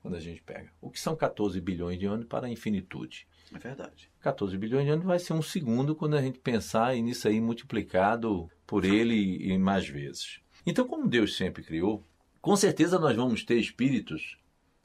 quando 0.00 0.16
a 0.16 0.20
gente 0.20 0.42
pega. 0.42 0.70
O 0.80 0.90
que 0.90 1.00
são 1.00 1.14
14 1.16 1.60
bilhões 1.60 1.98
de 1.98 2.06
anos 2.06 2.26
para 2.26 2.46
a 2.46 2.50
infinitude? 2.50 3.26
É 3.54 3.58
verdade. 3.58 4.10
14 4.20 4.56
bilhões 4.56 4.84
de 4.84 4.92
anos 4.92 5.04
vai 5.04 5.18
ser 5.18 5.32
um 5.32 5.42
segundo 5.42 5.94
quando 5.94 6.16
a 6.16 6.22
gente 6.22 6.38
pensar 6.38 6.94
nisso 6.96 7.26
aí 7.26 7.40
multiplicado 7.40 8.48
por 8.66 8.84
ele 8.84 9.14
e 9.52 9.58
mais 9.58 9.88
vezes. 9.88 10.40
Então, 10.64 10.86
como 10.86 11.08
Deus 11.08 11.36
sempre 11.36 11.62
criou, 11.62 12.06
com 12.40 12.54
certeza 12.56 12.98
nós 12.98 13.16
vamos 13.16 13.44
ter 13.44 13.58
espíritos 13.58 14.38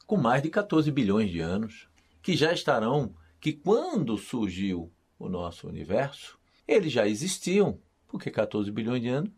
com 0.06 0.18
mais 0.18 0.42
de 0.42 0.50
14 0.50 0.92
bilhões 0.92 1.30
de 1.32 1.40
anos 1.40 1.88
que 2.22 2.36
já 2.36 2.52
estarão, 2.52 3.14
que 3.40 3.54
quando 3.54 4.18
surgiu 4.18 4.92
o 5.20 5.30
nosso 5.30 5.68
universo, 5.68 6.40
eles 6.68 6.92
já 6.92 7.08
existiam, 7.08 7.80
porque 8.08 8.32
14 8.32 8.72
bilhões 8.72 9.02
de 9.02 9.10
anos 9.10 9.32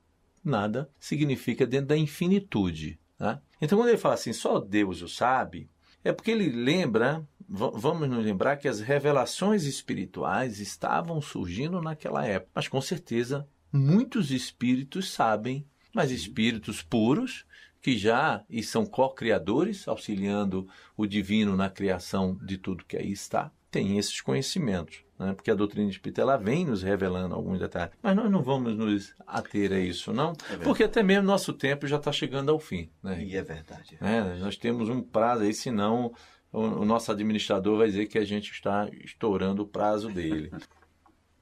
nada 0.43 0.89
significa 0.99 1.67
dentro 1.67 1.87
da 1.87 1.97
infinitude. 1.97 2.99
Né? 3.19 3.41
Então, 3.61 3.77
quando 3.77 3.89
ele 3.89 3.97
fala 3.97 4.13
assim, 4.13 4.31
só 4.31 4.59
Deus 4.59 5.01
o 5.01 5.07
sabe, 5.07 5.69
é 6.03 6.13
porque 6.13 6.31
ele 6.31 6.49
lembra, 6.49 7.27
vamos 7.47 8.09
nos 8.09 8.23
lembrar 8.23 8.57
que 8.57 8.67
as 8.67 8.79
revelações 8.81 9.63
espirituais 9.63 10.59
estavam 10.59 11.21
surgindo 11.21 11.81
naquela 11.81 12.25
época. 12.25 12.51
Mas 12.53 12.67
com 12.67 12.81
certeza 12.81 13.47
muitos 13.71 14.31
espíritos 14.31 15.11
sabem, 15.11 15.65
mas 15.93 16.11
espíritos 16.11 16.81
puros 16.81 17.45
que 17.81 17.97
já 17.97 18.43
e 18.49 18.61
são 18.63 18.85
co-criadores, 18.85 19.87
auxiliando 19.87 20.67
o 20.95 21.05
divino 21.05 21.55
na 21.55 21.69
criação 21.69 22.37
de 22.43 22.57
tudo 22.57 22.83
que 22.83 22.97
aí 22.97 23.11
está, 23.11 23.51
têm 23.71 23.97
esses 23.97 24.19
conhecimentos. 24.19 25.05
Né? 25.17 25.33
Porque 25.33 25.49
a 25.49 25.55
doutrina 25.55 25.89
espírita 25.89 26.21
ela 26.21 26.37
vem 26.37 26.65
nos 26.65 26.83
revelando 26.83 27.33
alguns 27.33 27.59
detalhes. 27.59 27.93
Mas 28.01 28.15
nós 28.15 28.29
não 28.29 28.41
vamos 28.41 28.75
nos 28.75 29.15
ater 29.25 29.71
a 29.71 29.79
isso, 29.79 30.13
não, 30.13 30.33
verdade. 30.33 30.63
porque 30.63 30.83
até 30.83 31.01
mesmo 31.01 31.25
nosso 31.25 31.53
tempo 31.53 31.87
já 31.87 31.97
está 31.97 32.11
chegando 32.11 32.51
ao 32.51 32.59
fim. 32.59 32.89
Né? 33.01 33.23
E 33.23 33.35
é 33.35 33.41
verdade. 33.41 33.97
É, 34.01 34.35
nós 34.39 34.57
temos 34.57 34.89
um 34.89 35.01
prazo 35.01 35.43
aí, 35.43 35.53
senão 35.53 36.13
o, 36.57 36.85
nosso 36.85 37.11
administrador 37.11 37.77
vai 37.77 37.87
dizer 37.87 38.07
que 38.07 38.17
a 38.17 38.25
gente 38.25 38.51
está 38.51 38.89
estourando 39.03 39.63
o 39.63 39.67
prazo 39.67 40.09
dele. 40.09 40.51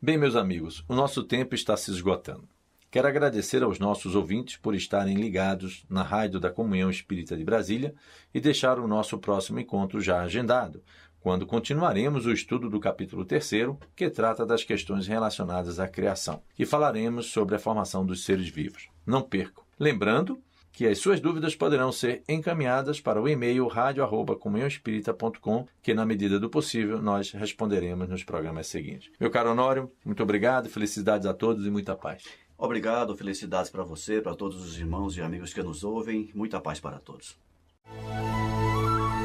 Bem, 0.01 0.17
meus 0.17 0.35
amigos, 0.35 0.83
o 0.87 0.93
nosso 0.93 1.23
tempo 1.23 1.55
está 1.55 1.77
se 1.77 1.89
esgotando. 1.91 2.47
Quero 2.91 3.07
agradecer 3.07 3.63
aos 3.63 3.79
nossos 3.79 4.15
ouvintes 4.15 4.57
por 4.57 4.75
estarem 4.75 5.15
ligados 5.15 5.85
na 5.89 6.01
Rádio 6.01 6.39
da 6.39 6.49
Comunhão 6.49 6.89
Espírita 6.89 7.35
de 7.35 7.43
Brasília 7.43 7.93
e 8.33 8.39
deixar 8.39 8.79
o 8.79 8.87
nosso 8.87 9.17
próximo 9.17 9.59
encontro 9.59 9.99
já 9.99 10.21
agendado, 10.21 10.81
quando 11.19 11.45
continuaremos 11.45 12.25
o 12.25 12.31
estudo 12.31 12.69
do 12.69 12.79
capítulo 12.79 13.25
3, 13.25 13.49
que 13.95 14.09
trata 14.09 14.45
das 14.45 14.63
questões 14.63 15.07
relacionadas 15.07 15.79
à 15.79 15.87
criação, 15.87 16.41
e 16.57 16.65
falaremos 16.65 17.31
sobre 17.31 17.55
a 17.55 17.59
formação 17.59 18.05
dos 18.05 18.23
seres 18.23 18.47
vivos. 18.47 18.89
Não 19.05 19.21
percam. 19.21 19.63
Lembrando 19.79 20.39
que 20.75 20.85
as 20.85 20.99
suas 20.99 21.21
dúvidas 21.21 21.55
poderão 21.55 21.89
ser 21.89 22.21
encaminhadas 22.27 22.99
para 22.99 23.21
o 23.21 23.29
e-mail 23.29 23.65
radio@comunhãoespírita.com, 23.67 25.65
que 25.81 25.93
na 25.93 26.05
medida 26.05 26.37
do 26.37 26.49
possível 26.49 27.01
nós 27.01 27.31
responderemos 27.31 28.09
nos 28.09 28.25
programas 28.25 28.67
seguintes. 28.67 29.09
Meu 29.17 29.31
caro 29.31 29.51
Honório, 29.51 29.89
muito 30.03 30.21
obrigado, 30.21 30.69
felicidades 30.69 31.25
a 31.25 31.33
todos 31.33 31.65
e 31.65 31.69
muita 31.69 31.95
paz. 31.95 32.25
Obrigado, 32.57 33.15
felicidades 33.15 33.71
para 33.71 33.83
você, 33.83 34.21
para 34.21 34.35
todos 34.35 34.61
os 34.63 34.77
irmãos 34.77 35.15
e 35.15 35.21
amigos 35.21 35.53
que 35.53 35.63
nos 35.63 35.81
ouvem. 35.83 36.29
Muita 36.35 36.59
paz 36.59 36.77
para 36.79 36.99
todos. 36.99 37.37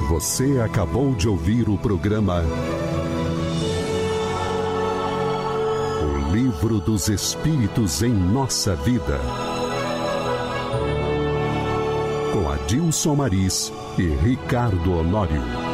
Você 0.08 0.60
acabou 0.60 1.14
de 1.14 1.28
ouvir 1.28 1.68
o 1.68 1.76
programa 1.76 2.44
O 6.02 6.32
Livro 6.32 6.78
dos 6.78 7.08
Espíritos 7.08 8.02
em 8.02 8.12
Nossa 8.12 8.76
Vida. 8.76 9.49
Com 12.32 12.48
Adilson 12.48 13.16
Maris 13.16 13.72
e 13.98 14.06
Ricardo 14.06 14.98
Honório. 14.98 15.69